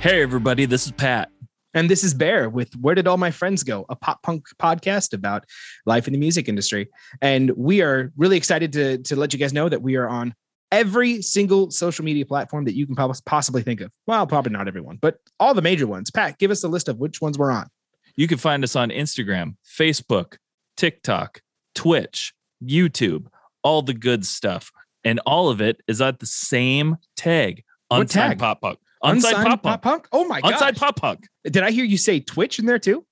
[0.00, 1.30] Hey, everybody, this is Pat.
[1.74, 5.12] And this is Bear with Where Did All My Friends Go, a pop punk podcast
[5.12, 5.44] about
[5.84, 6.88] life in the music industry.
[7.20, 10.34] And we are really excited to, to let you guys know that we are on
[10.72, 13.90] every single social media platform that you can possibly think of.
[14.06, 16.10] Well, probably not everyone, but all the major ones.
[16.10, 17.68] Pat, give us a list of which ones we're on.
[18.16, 20.38] You can find us on Instagram, Facebook,
[20.76, 21.42] TikTok,
[21.74, 22.32] Twitch,
[22.64, 23.26] YouTube,
[23.62, 24.72] all the good stuff.
[25.04, 27.62] And all of it is at the same tag.
[27.88, 28.38] What Unsigned tag?
[28.38, 28.78] Pop Punk.
[29.02, 29.82] Unsigned Pop Punk.
[29.82, 30.08] Punk.
[30.12, 30.52] Oh my god.
[30.52, 31.26] Unsigned Pop Punk.
[31.44, 33.04] Did I hear you say Twitch in there too?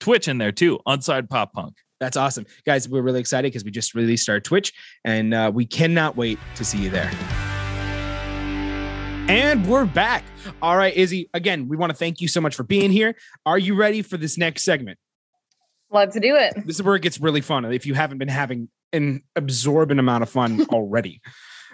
[0.00, 0.78] Twitch in there too.
[0.86, 1.74] Unsigned Pop Punk.
[2.00, 2.44] That's awesome.
[2.66, 4.72] Guys, we're really excited because we just released our Twitch
[5.04, 7.10] and uh, we cannot wait to see you there.
[9.26, 10.22] And we're back.
[10.60, 13.16] All right, Izzy, again, we want to thank you so much for being here.
[13.46, 14.98] Are you ready for this next segment?
[15.90, 18.68] let's do it This is where it gets really fun if you haven't been having
[18.94, 21.20] an absorbent amount of fun already.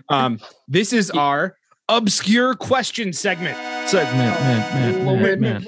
[0.09, 1.57] Um, this is our
[1.89, 3.57] obscure question segment.
[3.89, 5.67] Segment, man, man, man, man.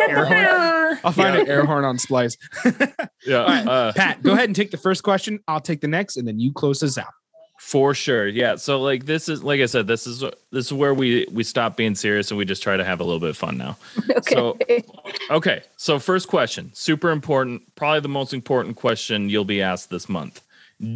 [0.00, 0.98] Air.
[1.04, 2.36] I'll find an air horn on Splice.
[3.26, 3.66] Yeah, All right.
[3.66, 5.40] uh, Pat, go ahead and take the first question.
[5.48, 7.12] I'll take the next, and then you close us out.
[7.64, 8.28] For sure.
[8.28, 8.56] Yeah.
[8.56, 10.20] So like this is like I said, this is
[10.52, 13.04] this is where we we stop being serious and we just try to have a
[13.04, 13.76] little bit of fun now.
[14.10, 14.58] okay So-
[15.30, 15.62] Okay.
[15.76, 20.42] So first question, super important, probably the most important question you'll be asked this month.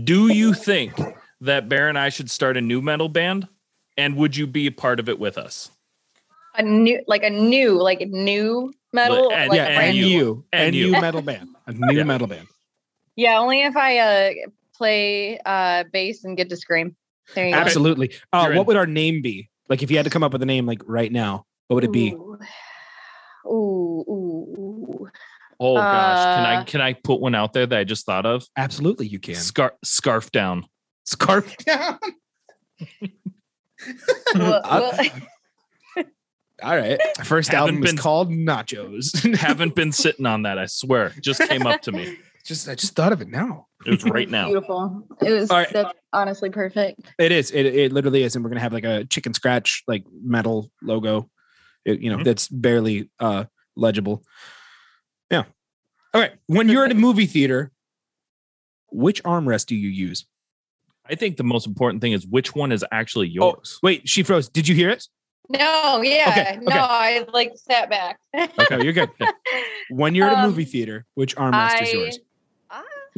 [0.04, 0.92] Do you think
[1.40, 3.48] that Bear and I should start a new metal band?
[3.96, 5.70] And would you be a part of it with us?
[6.54, 10.06] a new like a new like new metal And- like yeah, a and, brand new
[10.06, 10.86] you, And and you.
[10.86, 12.04] you metal band, a new Yeah.
[12.04, 12.46] metal band.
[13.16, 14.30] yeah only if i uh
[14.78, 16.96] play uh bass and get to scream
[17.34, 18.14] there you go Absolutely.
[18.32, 19.50] Uh, what would our name be?
[19.68, 21.84] Like, if you had to come up with a name, like right now, what would
[21.84, 22.12] it be?
[22.12, 22.38] Ooh.
[23.46, 25.08] Ooh, ooh, ooh.
[25.60, 28.26] Oh gosh, can I Uh, can I put one out there that I just thought
[28.26, 28.44] of?
[28.56, 29.36] Absolutely, you can.
[29.36, 30.66] Scar- scarf down.
[31.04, 31.98] Scarf down.
[34.34, 34.90] Well, Uh,
[35.94, 36.04] well,
[36.62, 37.00] All right.
[37.24, 39.36] First Haven't album is called Nachos.
[39.36, 41.12] Haven't been sitting on that, I swear.
[41.20, 42.18] Just came up to me.
[42.44, 43.67] just I just thought of it now.
[43.86, 44.46] It was right now.
[44.48, 45.06] beautiful.
[45.22, 45.72] It was All right.
[45.72, 47.00] that's honestly perfect.
[47.18, 47.50] It is.
[47.52, 51.30] It, it literally is, and we're gonna have like a chicken scratch like metal logo.
[51.84, 52.24] It, you know Mhm.
[52.24, 53.44] that's barely uh
[53.76, 54.24] legible.
[55.30, 55.44] Yeah.
[56.12, 56.32] All right.
[56.46, 57.70] When you're at a movie theater,
[58.90, 60.26] which armrest do you use?
[61.08, 63.78] I think the most important thing is which one is actually Oh, yours.
[63.82, 64.48] Wait, she froze.
[64.48, 65.06] Did you hear it?
[65.50, 66.28] No, yeah.
[66.28, 66.78] Okay, No, okay.
[66.78, 68.18] I like sat back.
[68.58, 69.10] Okay, you're good.
[69.90, 72.18] When you're at a Um, movie theater, which armrest is yours?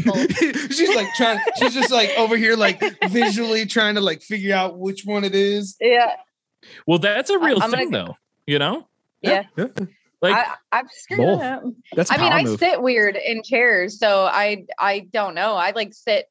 [0.70, 4.78] She's like trying she's just like over here like visually trying to like figure out
[4.78, 6.16] which one it is yeah.
[6.86, 8.16] Well, that's a real I'm gonna thing, though.
[8.46, 8.86] You know,
[9.22, 9.44] Yeah.
[10.20, 11.42] like I, I'm scared both.
[11.42, 11.74] of.
[11.94, 12.58] That's a I mean, power I move.
[12.58, 15.54] sit weird in chairs, so I I don't know.
[15.54, 16.26] I like sit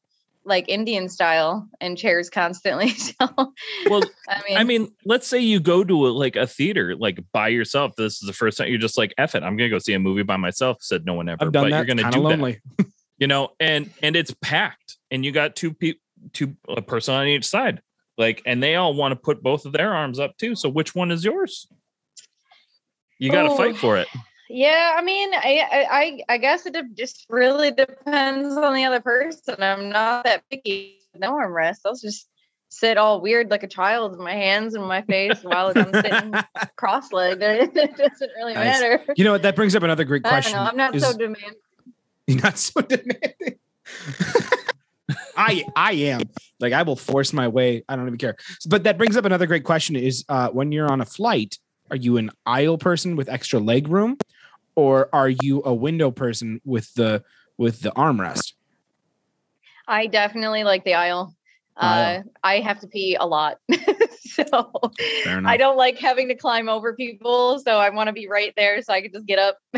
[0.46, 2.90] like Indian style in chairs constantly.
[3.20, 3.54] So
[3.90, 7.20] well, I mean, I mean, let's say you go to a, like a theater, like
[7.34, 7.96] by yourself.
[7.98, 10.00] This is the first time you're just like, "Eff it, I'm gonna go see a
[10.00, 11.76] movie by myself." Said no one ever, I've done but that.
[11.78, 12.86] you're gonna Kind do of that.
[13.20, 13.24] Lonely.
[13.24, 16.02] you know and and it's packed and you got two people
[16.34, 17.82] two a person on each side
[18.18, 20.94] like and they all want to put both of their arms up too so which
[20.96, 21.68] one is yours
[23.20, 24.08] You got to fight for it.
[24.50, 29.00] Yeah, I mean, I I I- I guess it just really depends on the other
[29.02, 29.56] person.
[29.62, 31.00] I'm not that picky.
[31.16, 31.80] No armrest.
[31.86, 32.28] I'll just
[32.70, 36.34] sit all weird like a child with my hands in my face while I'm sitting
[36.78, 37.42] cross-legged.
[37.78, 38.80] It doesn't really Nice.
[38.82, 39.04] matter.
[39.18, 39.42] You know what?
[39.44, 40.54] That brings up another great I don't question.
[40.58, 40.64] know.
[40.70, 41.60] I'm not is- so demanding.
[42.30, 43.58] You're not so demanding.
[45.36, 46.22] I I am
[46.60, 47.84] like I will force my way.
[47.90, 48.36] I don't even care.
[48.68, 51.58] But that brings up another great question: is uh, when you're on a flight,
[51.90, 54.18] are you an aisle person with extra leg room,
[54.76, 57.24] or are you a window person with the
[57.58, 58.54] with the armrest?
[59.88, 61.36] I definitely like the aisle.
[61.76, 62.24] Uh, Aisle.
[62.44, 63.58] I have to pee a lot,
[64.20, 64.44] so
[65.46, 67.58] I don't like having to climb over people.
[67.60, 69.58] So I want to be right there, so I can just get up.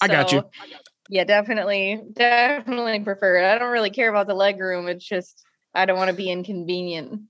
[0.00, 0.42] I got you.
[1.10, 3.44] So, Yeah, definitely, definitely prefer it.
[3.44, 4.88] I don't really care about the leg room.
[4.88, 5.44] It's just
[5.74, 7.22] I don't want to be inconvenient.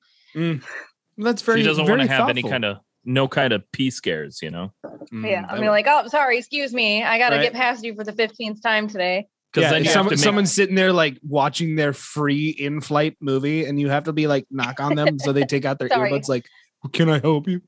[1.16, 1.61] That's very.
[1.61, 4.51] She doesn't very want to have any kind of no kind of pee scares, you
[4.51, 4.73] know.
[5.12, 7.43] Mm, yeah, I mean, like, oh, sorry, excuse me, I got to Right.
[7.43, 9.29] get past you for the fifteenth time today.
[9.53, 12.51] Because yeah, then you someone, have to make, someone's sitting there like watching their free
[12.51, 15.79] in-flight movie, and you have to be like knock on them so they take out
[15.79, 16.29] their earbuds.
[16.29, 16.47] Like,
[16.93, 17.61] can I help you?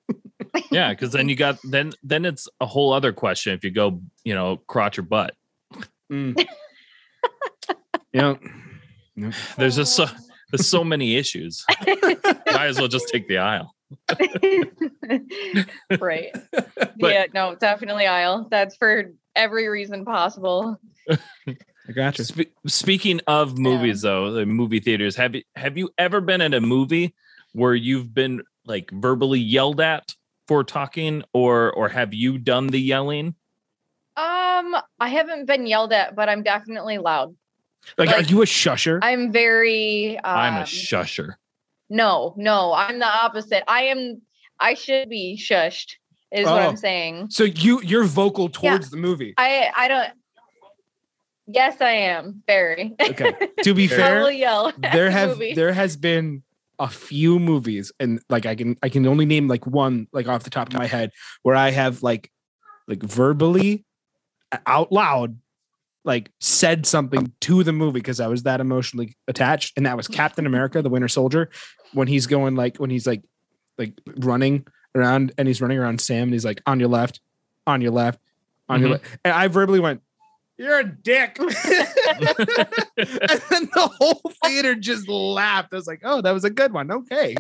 [0.71, 4.01] yeah, because then you got then then it's a whole other question if you go,
[4.25, 5.35] you know, crotch or butt.
[6.13, 6.47] Mm.
[8.13, 8.35] yeah.
[9.57, 10.07] There's just so
[10.51, 11.65] there's so many issues.
[11.87, 13.75] Might as well just take the aisle.
[15.99, 16.31] right.
[16.53, 18.49] But- yeah, no, definitely aisle.
[18.51, 20.79] That's for every reason possible.
[21.09, 22.25] I gotcha.
[22.25, 26.55] Spe- speaking of movies, though, the movie theaters have you have you ever been at
[26.55, 27.15] a movie
[27.53, 30.15] where you've been like verbally yelled at
[30.47, 33.35] for talking, or or have you done the yelling?
[34.59, 37.35] Um, I haven't been yelled at, but I'm definitely loud.
[37.99, 38.99] Like, are you a shusher?
[39.03, 40.17] I'm very.
[40.19, 41.35] Um, I'm a shusher.
[41.91, 43.65] No, no, I'm the opposite.
[43.69, 44.23] I am.
[44.61, 45.95] I should be shushed.
[46.31, 46.69] Is what Oh.
[46.69, 47.29] I'm saying.
[47.31, 49.35] so you you're vocal towards the movie.
[49.37, 50.09] I I don't.
[51.47, 52.95] Yes, I am very.
[53.01, 53.33] Okay.
[53.65, 54.73] To be I fair, will yell.
[54.93, 55.55] there have movie.
[55.55, 56.43] there has been
[56.79, 60.45] a few movies, and like I can I can only name like one like off
[60.45, 61.11] the top of my head
[61.43, 62.31] where I have like
[62.89, 63.85] like verbally
[64.67, 65.37] out loud
[66.05, 70.09] like said something to the movie because I was that emotionally attached, and that was
[70.09, 71.49] Captain America: The Winter Soldier
[71.93, 73.23] when he's going like when he's like
[73.79, 77.21] like running around and he's running around Sam and he's like on your left,
[77.67, 78.19] on your left,
[78.69, 78.93] on your Mhm.
[78.93, 80.03] left, and I verbally went,
[80.63, 81.49] "You're a dick," and
[83.51, 85.73] then the whole theater just laughed.
[85.73, 87.35] I was like, "Oh, that was a good one." Okay,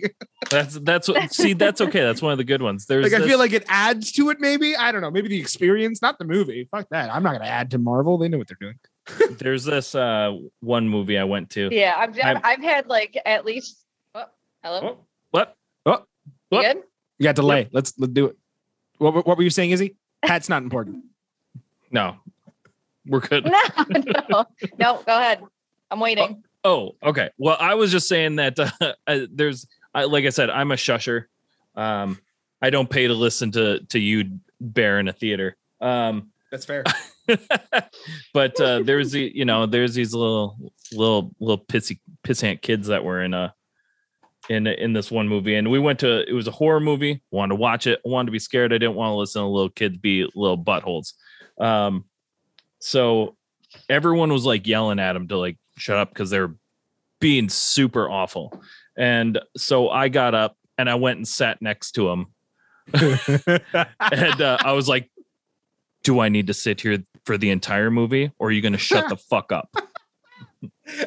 [0.51, 2.01] That's that's what see that's okay.
[2.01, 2.87] That's one of the good ones.
[2.87, 4.41] There's like I feel like it adds to it.
[4.41, 5.11] Maybe I don't know.
[5.11, 6.69] Maybe the experience, not the movie.
[6.71, 7.15] Fuck that.
[7.15, 8.19] I'm not gonna add to Marvel.
[8.19, 8.79] They know what they're doing.
[9.39, 11.69] there's this uh one movie I went to.
[11.73, 13.79] Yeah, I've, I'm- I've I've had like at least.
[14.15, 14.25] Oh,
[14.65, 14.81] hello.
[14.83, 14.99] Oh,
[15.31, 15.57] what?
[15.87, 15.93] You
[16.51, 16.63] what?
[16.75, 16.83] good?
[17.19, 17.69] You got delay.
[17.73, 18.37] Let's let's do it.
[18.99, 19.97] What what were you saying, Izzy?
[20.23, 21.05] Hat's not important.
[21.91, 22.17] No,
[23.07, 23.45] we're good.
[23.53, 24.47] No, no,
[24.79, 25.03] no.
[25.07, 25.43] Go ahead.
[25.91, 26.43] I'm waiting.
[26.65, 27.31] Oh, okay.
[27.38, 28.71] Well, I was just saying that uh,
[29.07, 31.25] uh, there's, I, like I said, I'm a shusher.
[31.75, 32.19] Um,
[32.61, 35.57] I don't pay to listen to to you bear in a theater.
[35.81, 36.85] Um, That's fair.
[38.33, 40.57] but uh, there's the, you know, there's these little
[40.93, 43.53] little little pissy pissant kids that were in a
[44.49, 47.21] in in this one movie, and we went to it was a horror movie.
[47.31, 48.01] Wanted to watch it.
[48.05, 48.73] Wanted to be scared.
[48.73, 51.15] I didn't want to listen to little kids be little buttholes.
[51.59, 52.05] Um,
[52.83, 53.37] so
[53.88, 56.55] everyone was like yelling at him to like shut up because they're
[57.21, 58.61] being super awful.
[58.97, 62.27] And so I got up and I went and sat next to him.
[62.92, 65.11] and uh, I was like,
[66.03, 68.79] Do I need to sit here for the entire movie or are you going to
[68.79, 69.71] shut the fuck up?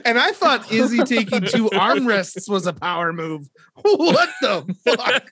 [0.03, 3.47] And I thought Izzy taking two armrests was a power move.
[3.81, 5.31] What the fuck?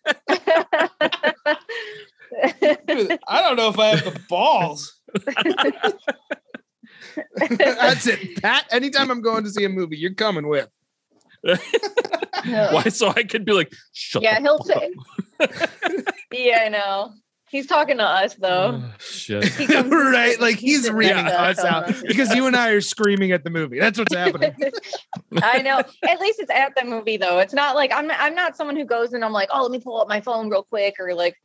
[2.87, 5.01] Dude, I don't know if I have the balls.
[7.35, 8.65] That's it, Pat.
[8.71, 10.69] Anytime I'm going to see a movie, you're coming with.
[11.41, 12.83] Why?
[12.89, 14.81] So I could be like, Shut yeah, the he'll fuck
[15.77, 16.03] say.
[16.31, 17.11] yeah, I know.
[17.49, 18.81] He's talking to us though.
[18.83, 18.99] up.
[19.01, 19.45] shit.
[19.85, 20.39] Right?
[20.41, 23.43] Like he's sitting reading next us out the- because you and I are screaming at
[23.43, 23.79] the movie.
[23.79, 24.55] That's what's happening.
[25.43, 25.77] I know.
[26.07, 27.37] At least it's at the movie though.
[27.39, 28.09] It's not like I'm.
[28.11, 30.49] I'm not someone who goes and I'm like, oh, let me pull up my phone
[30.49, 31.35] real quick or like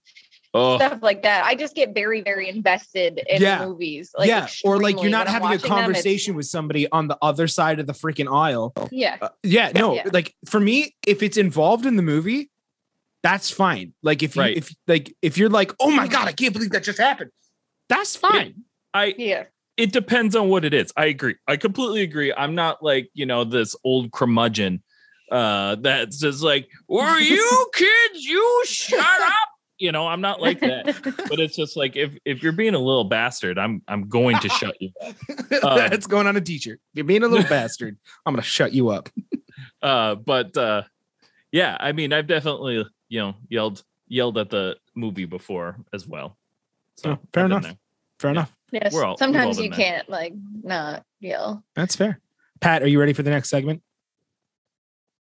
[0.54, 1.44] Oh, stuff like that.
[1.44, 3.64] I just get very, very invested in Yeah.
[3.66, 4.12] movies.
[4.16, 7.18] Like yeah, or like you're not having a watching them, conversation with somebody on the
[7.20, 8.72] other side of the freaking aisle.
[8.90, 9.18] Yeah.
[9.20, 10.04] Uh, yeah, no, Yeah.
[10.12, 12.50] like for me, if it's involved in the movie,
[13.22, 13.92] that's fine.
[14.02, 14.56] Like if you Right.
[14.56, 17.30] if like if you're like, oh my god, I can't believe that just happened.
[17.90, 18.64] That's fine.
[18.94, 19.44] I Yeah.
[19.76, 20.92] it depends on what it is.
[20.96, 21.36] I agree.
[21.46, 22.32] I completely agree.
[22.32, 24.82] I'm not like, you know, this old curmudgeon
[25.30, 29.48] uh that's just like, were you kids, you shut up.
[29.78, 30.86] You know, I'm not like that.
[31.28, 34.48] but it's just like if if you're being a little bastard, I'm I'm going to
[34.48, 34.90] shut you.
[35.00, 35.14] up.
[35.90, 36.80] That's going on a t-shirt.
[36.94, 37.96] You're being a little bastard.
[38.26, 39.08] I'm gonna shut you up.
[39.80, 40.82] Uh, but uh,
[41.52, 46.36] yeah, I mean, I've definitely you know yelled yelled at the movie before as well.
[46.96, 47.62] So Oh, fair enough.
[47.62, 47.76] there.
[48.18, 48.32] Fair Yeah.
[48.32, 48.56] enough.
[48.72, 48.92] Yes.
[48.92, 49.78] We're all- we've all Sometimes you there.
[49.78, 50.32] can't like
[50.64, 51.62] not yell.
[51.76, 52.20] That's fair.
[52.60, 53.80] Pat, are you ready for the next segment?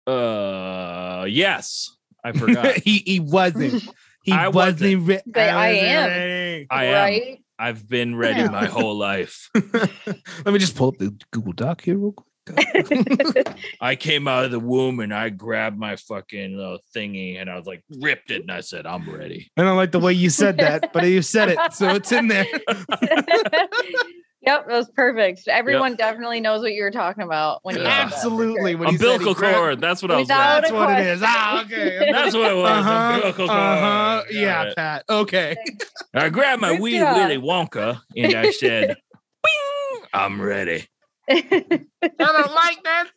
[0.07, 2.77] Uh, yes, I forgot.
[2.77, 3.83] he he wasn't.
[4.23, 5.07] He I wasn't.
[5.07, 6.09] re- But I wasn't am.
[6.09, 6.67] ready.
[6.69, 6.93] I am.
[6.93, 7.37] right?
[7.59, 9.49] I've been ready my whole life.
[9.55, 12.27] Let me just pull up the Google Doc here real quick.
[13.81, 17.55] I came out of the womb and I grabbed my fucking uh, thingy and I
[17.55, 19.51] was like ripped it and I said I'm ready.
[19.57, 22.27] I don't like the way you said that, but you said it, so it's in
[22.27, 22.45] there.
[24.41, 25.47] Yep, that was perfect.
[25.47, 28.71] Everyone definitely knows what you were talking about when you said Absolutely.
[28.71, 28.79] sure.
[28.79, 29.81] When he said Umbilical grabbed- cord.
[29.81, 30.23] That's what I was.
[30.25, 30.83] Without That's Going.
[30.83, 31.21] a what it is.
[31.23, 32.09] Ah, okay.
[32.11, 32.71] That's what it was.
[32.71, 33.57] Uh-huh, Umbilical cord.
[33.59, 34.23] uh-huh.
[34.23, 34.75] Got Yeah, it.
[34.75, 35.03] Pat.
[35.09, 35.55] Okay.
[36.13, 37.15] I grabbed my Good wee job.
[37.17, 38.95] Willy Wonka and I said,
[39.43, 40.87] "Bing, I'm ready."
[41.29, 41.39] I
[42.17, 43.07] don't like that.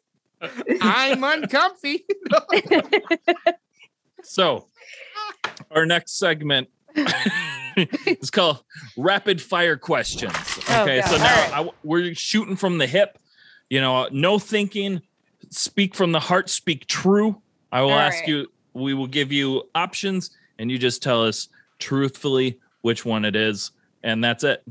[0.82, 2.04] I'm uncomfy.
[4.22, 4.68] So,
[5.70, 6.68] our next segment
[8.06, 8.62] is called
[8.96, 10.32] rapid fire questions.
[10.70, 11.10] Oh, Okay, God.
[11.10, 11.66] so now right.
[11.66, 13.18] I, we're shooting from the hip.
[13.70, 15.02] You know, uh, no thinking.
[15.50, 16.48] Speak from the heart.
[16.48, 17.40] Speak true.
[17.72, 18.28] I will All ask right.
[18.28, 18.46] you.
[18.72, 23.70] We will give you options, and you just tell us truthfully which one it is,
[24.02, 24.62] and that's it.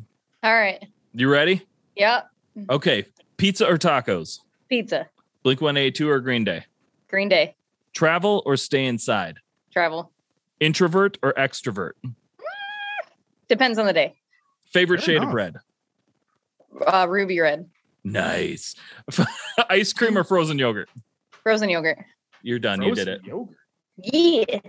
[0.43, 0.85] All right.
[1.13, 1.61] You ready?
[1.95, 2.29] Yep.
[2.69, 3.05] Okay.
[3.37, 4.39] Pizza or tacos?
[4.69, 5.07] Pizza.
[5.43, 6.65] Blink One Eight Two or Green Day?
[7.09, 7.55] Green Day.
[7.93, 9.37] Travel or stay inside?
[9.71, 10.11] Travel.
[10.59, 11.91] Introvert or extrovert?
[13.49, 14.15] Depends on the day.
[14.71, 15.29] Favorite Fair shade enough.
[15.29, 15.55] of red?
[16.87, 17.69] Uh, ruby red.
[18.03, 18.75] Nice.
[19.69, 20.89] Ice cream or frozen yogurt?
[21.31, 21.99] Frozen yogurt.
[22.41, 22.81] You're done.
[22.81, 23.21] You did it.
[23.23, 23.55] Yogurt.
[23.97, 24.43] Yeah.
[24.45, 24.63] Yes.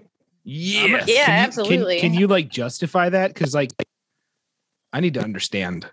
[0.44, 2.00] Yeah, Can you- can- absolutely.
[2.00, 3.32] Can, you like justify that?
[3.32, 3.70] Because like,
[4.92, 5.90] I need to understand.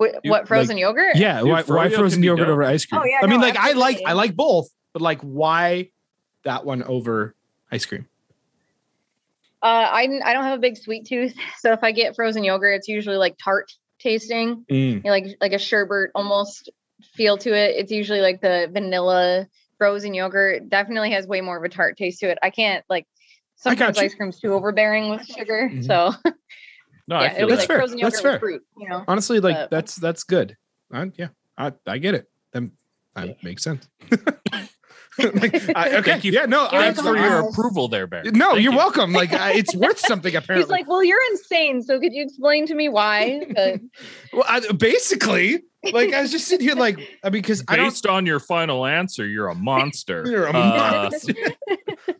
[0.00, 1.16] Wh- You- what frozen yogurt?
[1.16, 2.52] Yeah, Dude, why, why froyo frozen be yogurt dope.
[2.54, 3.02] over ice cream?
[3.02, 4.06] Oh, yeah, I mean, no, like I like absolutely.
[4.06, 5.90] I like both, but like why
[6.44, 7.34] that one over
[7.70, 8.06] ice cream?
[9.64, 12.74] Uh, I I don't have a big sweet tooth, so if I get frozen yogurt,
[12.76, 14.96] it's usually like tart tasting, Mm.
[14.96, 16.70] you know, like like a sherbet almost
[17.14, 17.76] feel to it.
[17.76, 19.48] It's usually like the vanilla
[19.78, 20.68] frozen yogurt.
[20.68, 22.38] Definitely has way more of a tart taste to it.
[22.42, 23.06] I can't like
[23.56, 25.86] sometimes ice cream's too overbearing with sugar, Mhm.
[25.86, 26.12] so
[27.08, 27.78] No, yeah, I feel That's like fair.
[27.78, 28.38] frozen That's yogurt fair.
[28.40, 29.04] fruit, you know.
[29.08, 30.56] Honestly, like that's that's good.
[30.92, 32.30] I, yeah, I, I get it.
[32.52, 32.70] That,
[33.14, 33.88] that makes sense.
[35.34, 36.02] Like, I, okay.
[36.02, 36.32] Thank you.
[36.32, 36.46] Yeah.
[36.46, 36.66] No.
[36.66, 37.48] I, Thanks for your welcome.
[37.52, 38.24] approval there, Bear.
[38.24, 38.50] no.
[38.52, 38.78] Thank you're you.
[38.78, 39.12] welcome.
[39.12, 40.64] Like I, it's worth something apparently.
[40.64, 41.82] He's like, "Well, you're insane.
[41.82, 43.80] So could you explain to me why?" But
[44.32, 45.62] well, I, basically,
[45.92, 47.76] like I was just sitting here, like I mean, because I.
[47.76, 50.24] Based on your final answer, you're a monster.
[50.26, 51.34] You're a Uh, monster.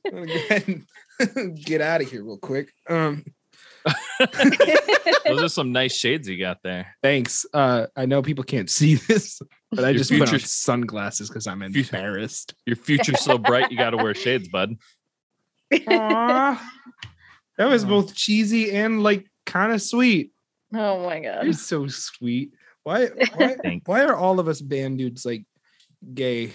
[0.06, 0.82] I'm gonna go ahead
[1.36, 2.68] and get out of here real quick.
[2.88, 3.24] Um,
[5.26, 6.96] those are some nice shades you got there.
[7.02, 7.44] thanks.
[7.52, 11.28] Uh, I know people can't see this, but I Your just put on future- sunglasses
[11.28, 12.54] because I'm Future- embarrassed.
[12.66, 14.76] Your future's so bright, you got to wear shades, bud.
[15.72, 16.72] Aw.
[17.58, 20.32] that was both cheesy and like kind of sweet.
[20.74, 21.44] oh my god.
[21.44, 22.52] You're so sweet.
[22.84, 23.06] Why?
[23.36, 23.56] Why?
[23.62, 23.86] Thanks.
[23.86, 25.44] why are all of us band dudes like
[26.12, 26.52] gay?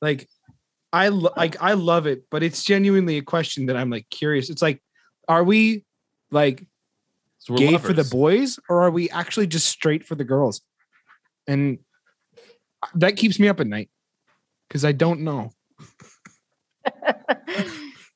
[0.00, 0.28] Like,
[0.92, 4.50] I lo- like I love it, but it's genuinely a question that I'm like curious.
[4.50, 4.82] It's like,
[5.28, 5.84] are we
[6.32, 6.66] like
[7.38, 10.60] So we're gay for the boys, or are we actually just straight for the girls?
[11.46, 11.78] And
[12.94, 13.90] that keeps me up at night
[14.68, 15.50] because I don't know.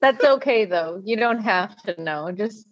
[0.00, 1.00] That's okay though.
[1.04, 2.30] You don't have to know.
[2.32, 2.66] Just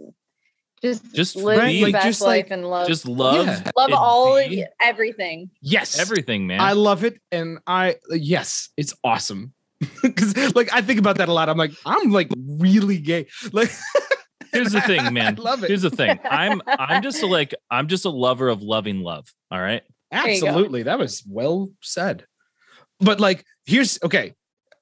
[0.83, 3.71] just Just live be- your Like, best just, life like- and love Just love, Yeah.
[3.77, 5.51] love all be everything.
[5.63, 6.61] Yes, everything, man.
[6.61, 9.53] I love it, and I yes, it's awesome.
[10.03, 11.49] Because like I think about that a lot.
[11.49, 13.27] I'm like, I'm like really gay.
[13.53, 13.71] Like
[14.55, 15.39] Here's the thing, man.
[15.39, 15.69] I love it.
[15.69, 16.19] Here's the thing.
[16.31, 19.27] I'm I'm just a, like I'm just a lover of loving love.
[19.51, 19.83] All right.
[20.11, 20.85] Absolutely.
[20.85, 22.25] That was well said.
[23.01, 24.35] But like, here's okay.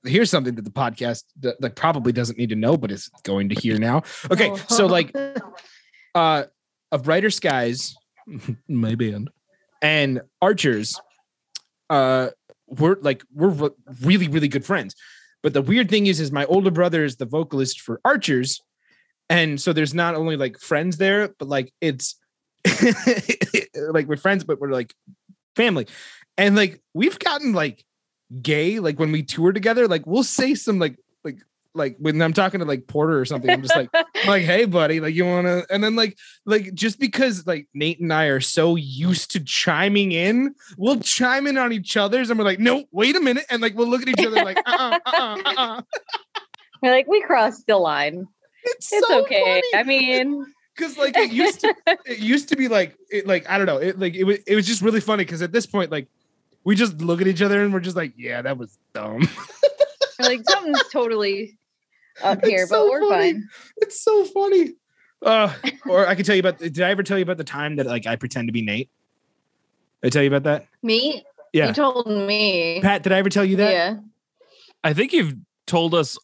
[0.05, 3.49] Here's something that the podcast that, that probably doesn't need to know, but is going
[3.51, 4.03] to hear now.
[4.31, 4.57] Okay, Oh.
[4.69, 5.17] so like,
[6.15, 6.45] uh,
[6.91, 7.95] of Brighter Skies,
[8.69, 9.31] my band,
[9.81, 11.01] and Archers,
[11.89, 12.31] uh,
[12.67, 13.71] we're like we're re-
[14.03, 14.95] really really good friends.
[15.43, 18.61] But the weird thing is, is my older brother is the vocalist for Archers,
[19.33, 22.17] and so there's not only like friends there, but like it's
[23.89, 24.93] like we're friends, but we're like
[25.57, 25.87] family.
[26.37, 27.83] And like we've gotten like
[28.43, 31.39] gay, like when we tour together, like we'll say some like like
[31.75, 33.89] like when I'm talking to like Porter or something, I'm just like
[34.27, 38.13] like, hey buddy, like you wanna and then like like just because like Nate and
[38.13, 42.45] I are so used to chiming in, we'll chime in on each other's and we're
[42.45, 45.11] like, no, wait a minute, and like we'll look at each other like uh uh
[45.11, 45.83] uh uh uh.
[46.83, 48.27] We're like we crossed the line.
[48.65, 49.41] It's, It's so okay.
[49.43, 49.63] funny.
[49.75, 50.47] I mean,
[50.77, 51.75] because like it used to
[52.07, 54.55] it used to be like it like I don't know it like it was it
[54.57, 56.09] was just really funny because at this point like
[56.65, 59.29] we just look at each other and we're just like yeah that was dumb
[60.21, 61.59] like something's totally
[62.23, 63.33] up It's here, so but we're funny.
[63.33, 63.49] fine.
[63.79, 64.75] it's so funny
[65.23, 65.53] Uh,
[65.87, 66.59] or I can tell you about.
[66.59, 68.91] Did I ever tell you about the time that like I pretend to be Nate?
[70.03, 70.67] Did I tell you about that?
[70.83, 71.25] Me?
[71.53, 71.69] Yeah.
[71.69, 72.81] You told me.
[72.83, 73.71] Pat, did I ever tell you that?
[73.73, 73.97] Yeah.
[74.83, 75.35] I think you've
[75.67, 76.19] told us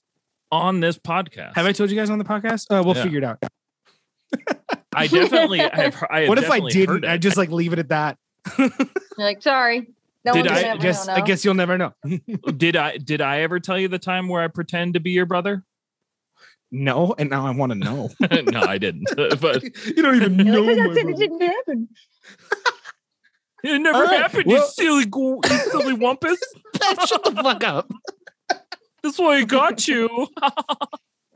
[0.51, 1.55] on this podcast.
[1.57, 2.67] Have I told you guys on the podcast?
[2.71, 3.03] Uh, we'll Yeah.
[3.03, 3.43] figure it out.
[4.95, 5.73] I definitely have.
[6.11, 7.05] I have what if I didn't?
[7.05, 8.19] I just like leave it at that.
[8.59, 8.71] You're
[9.19, 9.89] like, sorry.
[10.25, 11.07] No Did I I guess.
[11.09, 11.93] I guess you'll never know.
[12.57, 15.27] did I did I ever tell you the time where I pretend to be your
[15.27, 15.65] brother?
[16.71, 18.11] no, and now I want to know.
[18.51, 19.09] no, I didn't.
[19.41, 21.89] but you don't even know like, my "I said it didn't happen.
[23.65, 24.45] it never All right, happened.
[24.47, 26.37] well- you silly, go- you silly wumpus.
[27.07, 27.91] Shut the fuck up.
[29.03, 30.29] That's why I got you.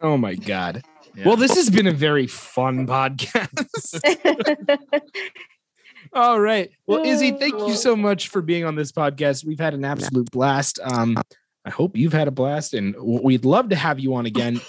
[0.04, 0.82] Oh my god.
[1.14, 1.28] Yeah.
[1.28, 4.00] Well, this has been a very fun podcast.
[6.12, 6.72] All right.
[6.88, 9.46] Well, Izzy, thank you so much for being on this podcast.
[9.46, 10.80] We've had an absolute blast.
[10.82, 11.16] Um,
[11.64, 14.60] I hope you've had a blast, and we'd love to have you on again.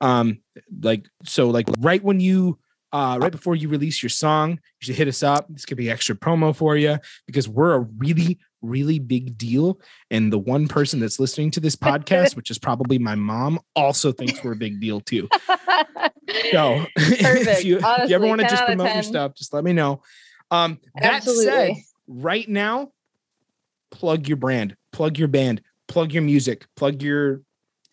[0.00, 0.40] Um,
[0.82, 2.58] like so, like right when you
[2.92, 5.46] uh right before you release your song, you should hit us up.
[5.48, 9.80] This could be extra promo for you because we're a really, really big deal.
[10.10, 14.12] And the one person that's listening to this podcast, which is probably my mom, also
[14.12, 15.28] thinks we're a big deal too.
[16.52, 19.72] So if you, if you ever want to just promote your stuff, just let me
[19.72, 20.02] know.
[20.50, 21.74] Um, that said,
[22.06, 22.92] right now,
[23.90, 27.42] plug your brand, plug your band, plug your music, plug your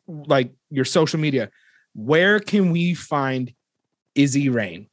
[0.08, 1.50] like your social media.
[1.94, 3.54] Where can we find
[4.18, 4.88] Izzy Reign?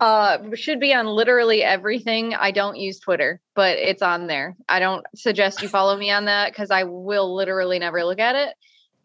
[0.00, 2.34] Uh, should be on literally everything.
[2.34, 4.56] I don't use Twitter, but it's on there.
[4.68, 8.34] I don't suggest you follow me on that because I will literally never look at
[8.34, 8.54] it.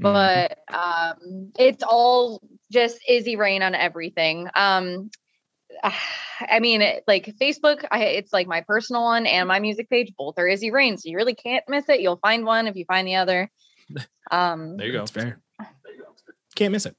[0.02, 0.04] Mm-hmm.
[0.04, 4.50] But um, it's all just Izzy Reign on everything.
[4.56, 5.12] Um,
[6.40, 10.14] I mean, it, like Facebook, I, it's like my personal one and my music page.
[10.18, 12.00] Both are Izzy Reign, so you really can't miss it.
[12.00, 13.52] You'll find one if you find the other.
[14.30, 15.00] Um, There you go.
[15.00, 15.40] That's fair.
[16.54, 16.98] Can't miss it.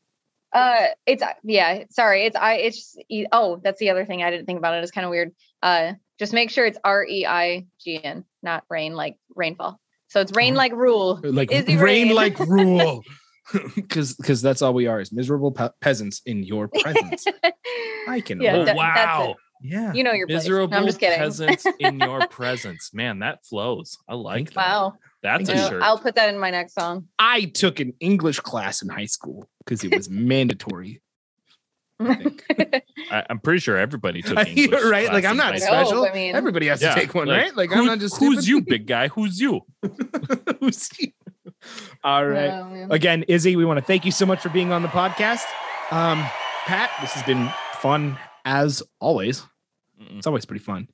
[0.53, 1.85] Uh, it's yeah.
[1.91, 2.55] Sorry, it's I.
[2.55, 4.75] It's just, e- oh, that's the other thing I didn't think about.
[4.75, 5.33] It is kind of weird.
[5.63, 9.79] Uh, just make sure it's R E I G N, not rain like rainfall.
[10.09, 11.21] So it's reign like rule.
[11.23, 12.15] Like Izzy Reign Rain.
[12.17, 13.03] like rule.
[13.75, 17.25] Because because that's all we are is miserable pe- peasants in your presence.
[18.09, 18.43] I can.
[18.43, 19.31] Yeah, oh that- that's wow!
[19.31, 19.37] it.
[19.63, 19.93] yeah.
[19.95, 20.43] You know your place.
[20.43, 21.19] Miserable No, I'm just kidding.
[21.19, 22.91] peasants in your presence.
[22.93, 23.97] Man, that flows.
[24.07, 24.57] I like that.
[24.57, 24.95] wow.
[25.23, 25.83] That's a know, shirt.
[25.83, 27.09] I'll put that in my next song.
[27.19, 31.01] I took an English class in high school because it was mandatory.
[32.01, 32.45] I think.
[33.11, 35.13] I, I'm pretty sure everybody took I- English right.
[35.13, 36.05] Like I'm not high No, special.
[36.07, 37.57] I mean- Everybody has Yeah, to take one, like, right?
[37.57, 38.49] Like who- I'm not just who's stupid.
[38.49, 39.09] you, big guy?
[39.09, 39.63] Who's you?
[40.61, 41.09] Who's you?
[42.05, 42.51] All right.
[42.51, 42.87] Oh.
[42.91, 45.43] Again, Izzy, we want to thank you so much for being on the podcast.
[45.91, 46.25] Um,
[46.67, 47.51] Pat, this has been
[47.81, 49.41] fun as always.
[50.01, 50.19] Mm-mm.
[50.19, 50.87] It's always pretty fun.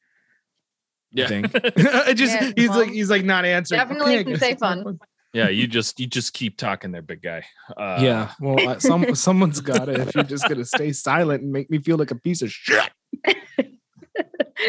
[1.14, 1.28] Yeah.
[1.28, 1.44] thing.
[1.54, 3.78] it just Yeah, he's like he's like not answering.
[3.78, 4.98] definitely I can say fun.
[5.32, 7.44] yeah, you just you just keep talking there, big guy.
[7.76, 8.32] Uh, yeah.
[8.40, 10.00] Well, uh, some someone's got it.
[10.00, 12.90] If you're just gonna stay silent and make me feel like a piece of shit.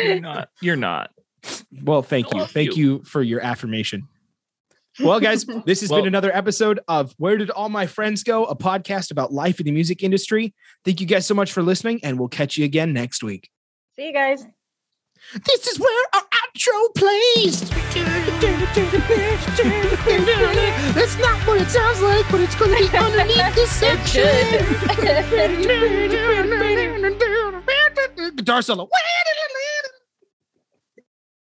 [0.03, 0.49] you're not.
[0.61, 1.11] You're not.
[1.83, 2.39] Well, thank you.
[2.39, 4.07] love Thank you for your affirmation.
[4.99, 8.45] Well, guys, this has Well- been another episode of Where Did All My Friends Go?
[8.45, 10.53] A podcast about life in the music industry.
[10.85, 13.49] Thank you guys so much for listening, and we'll catch you again next week.
[13.97, 14.45] See you guys.
[15.33, 17.61] This is where our outro plays.
[20.93, 24.23] That's not what it sounds like, but it's going to be underneath the section.
[28.35, 28.87] Guitar solo.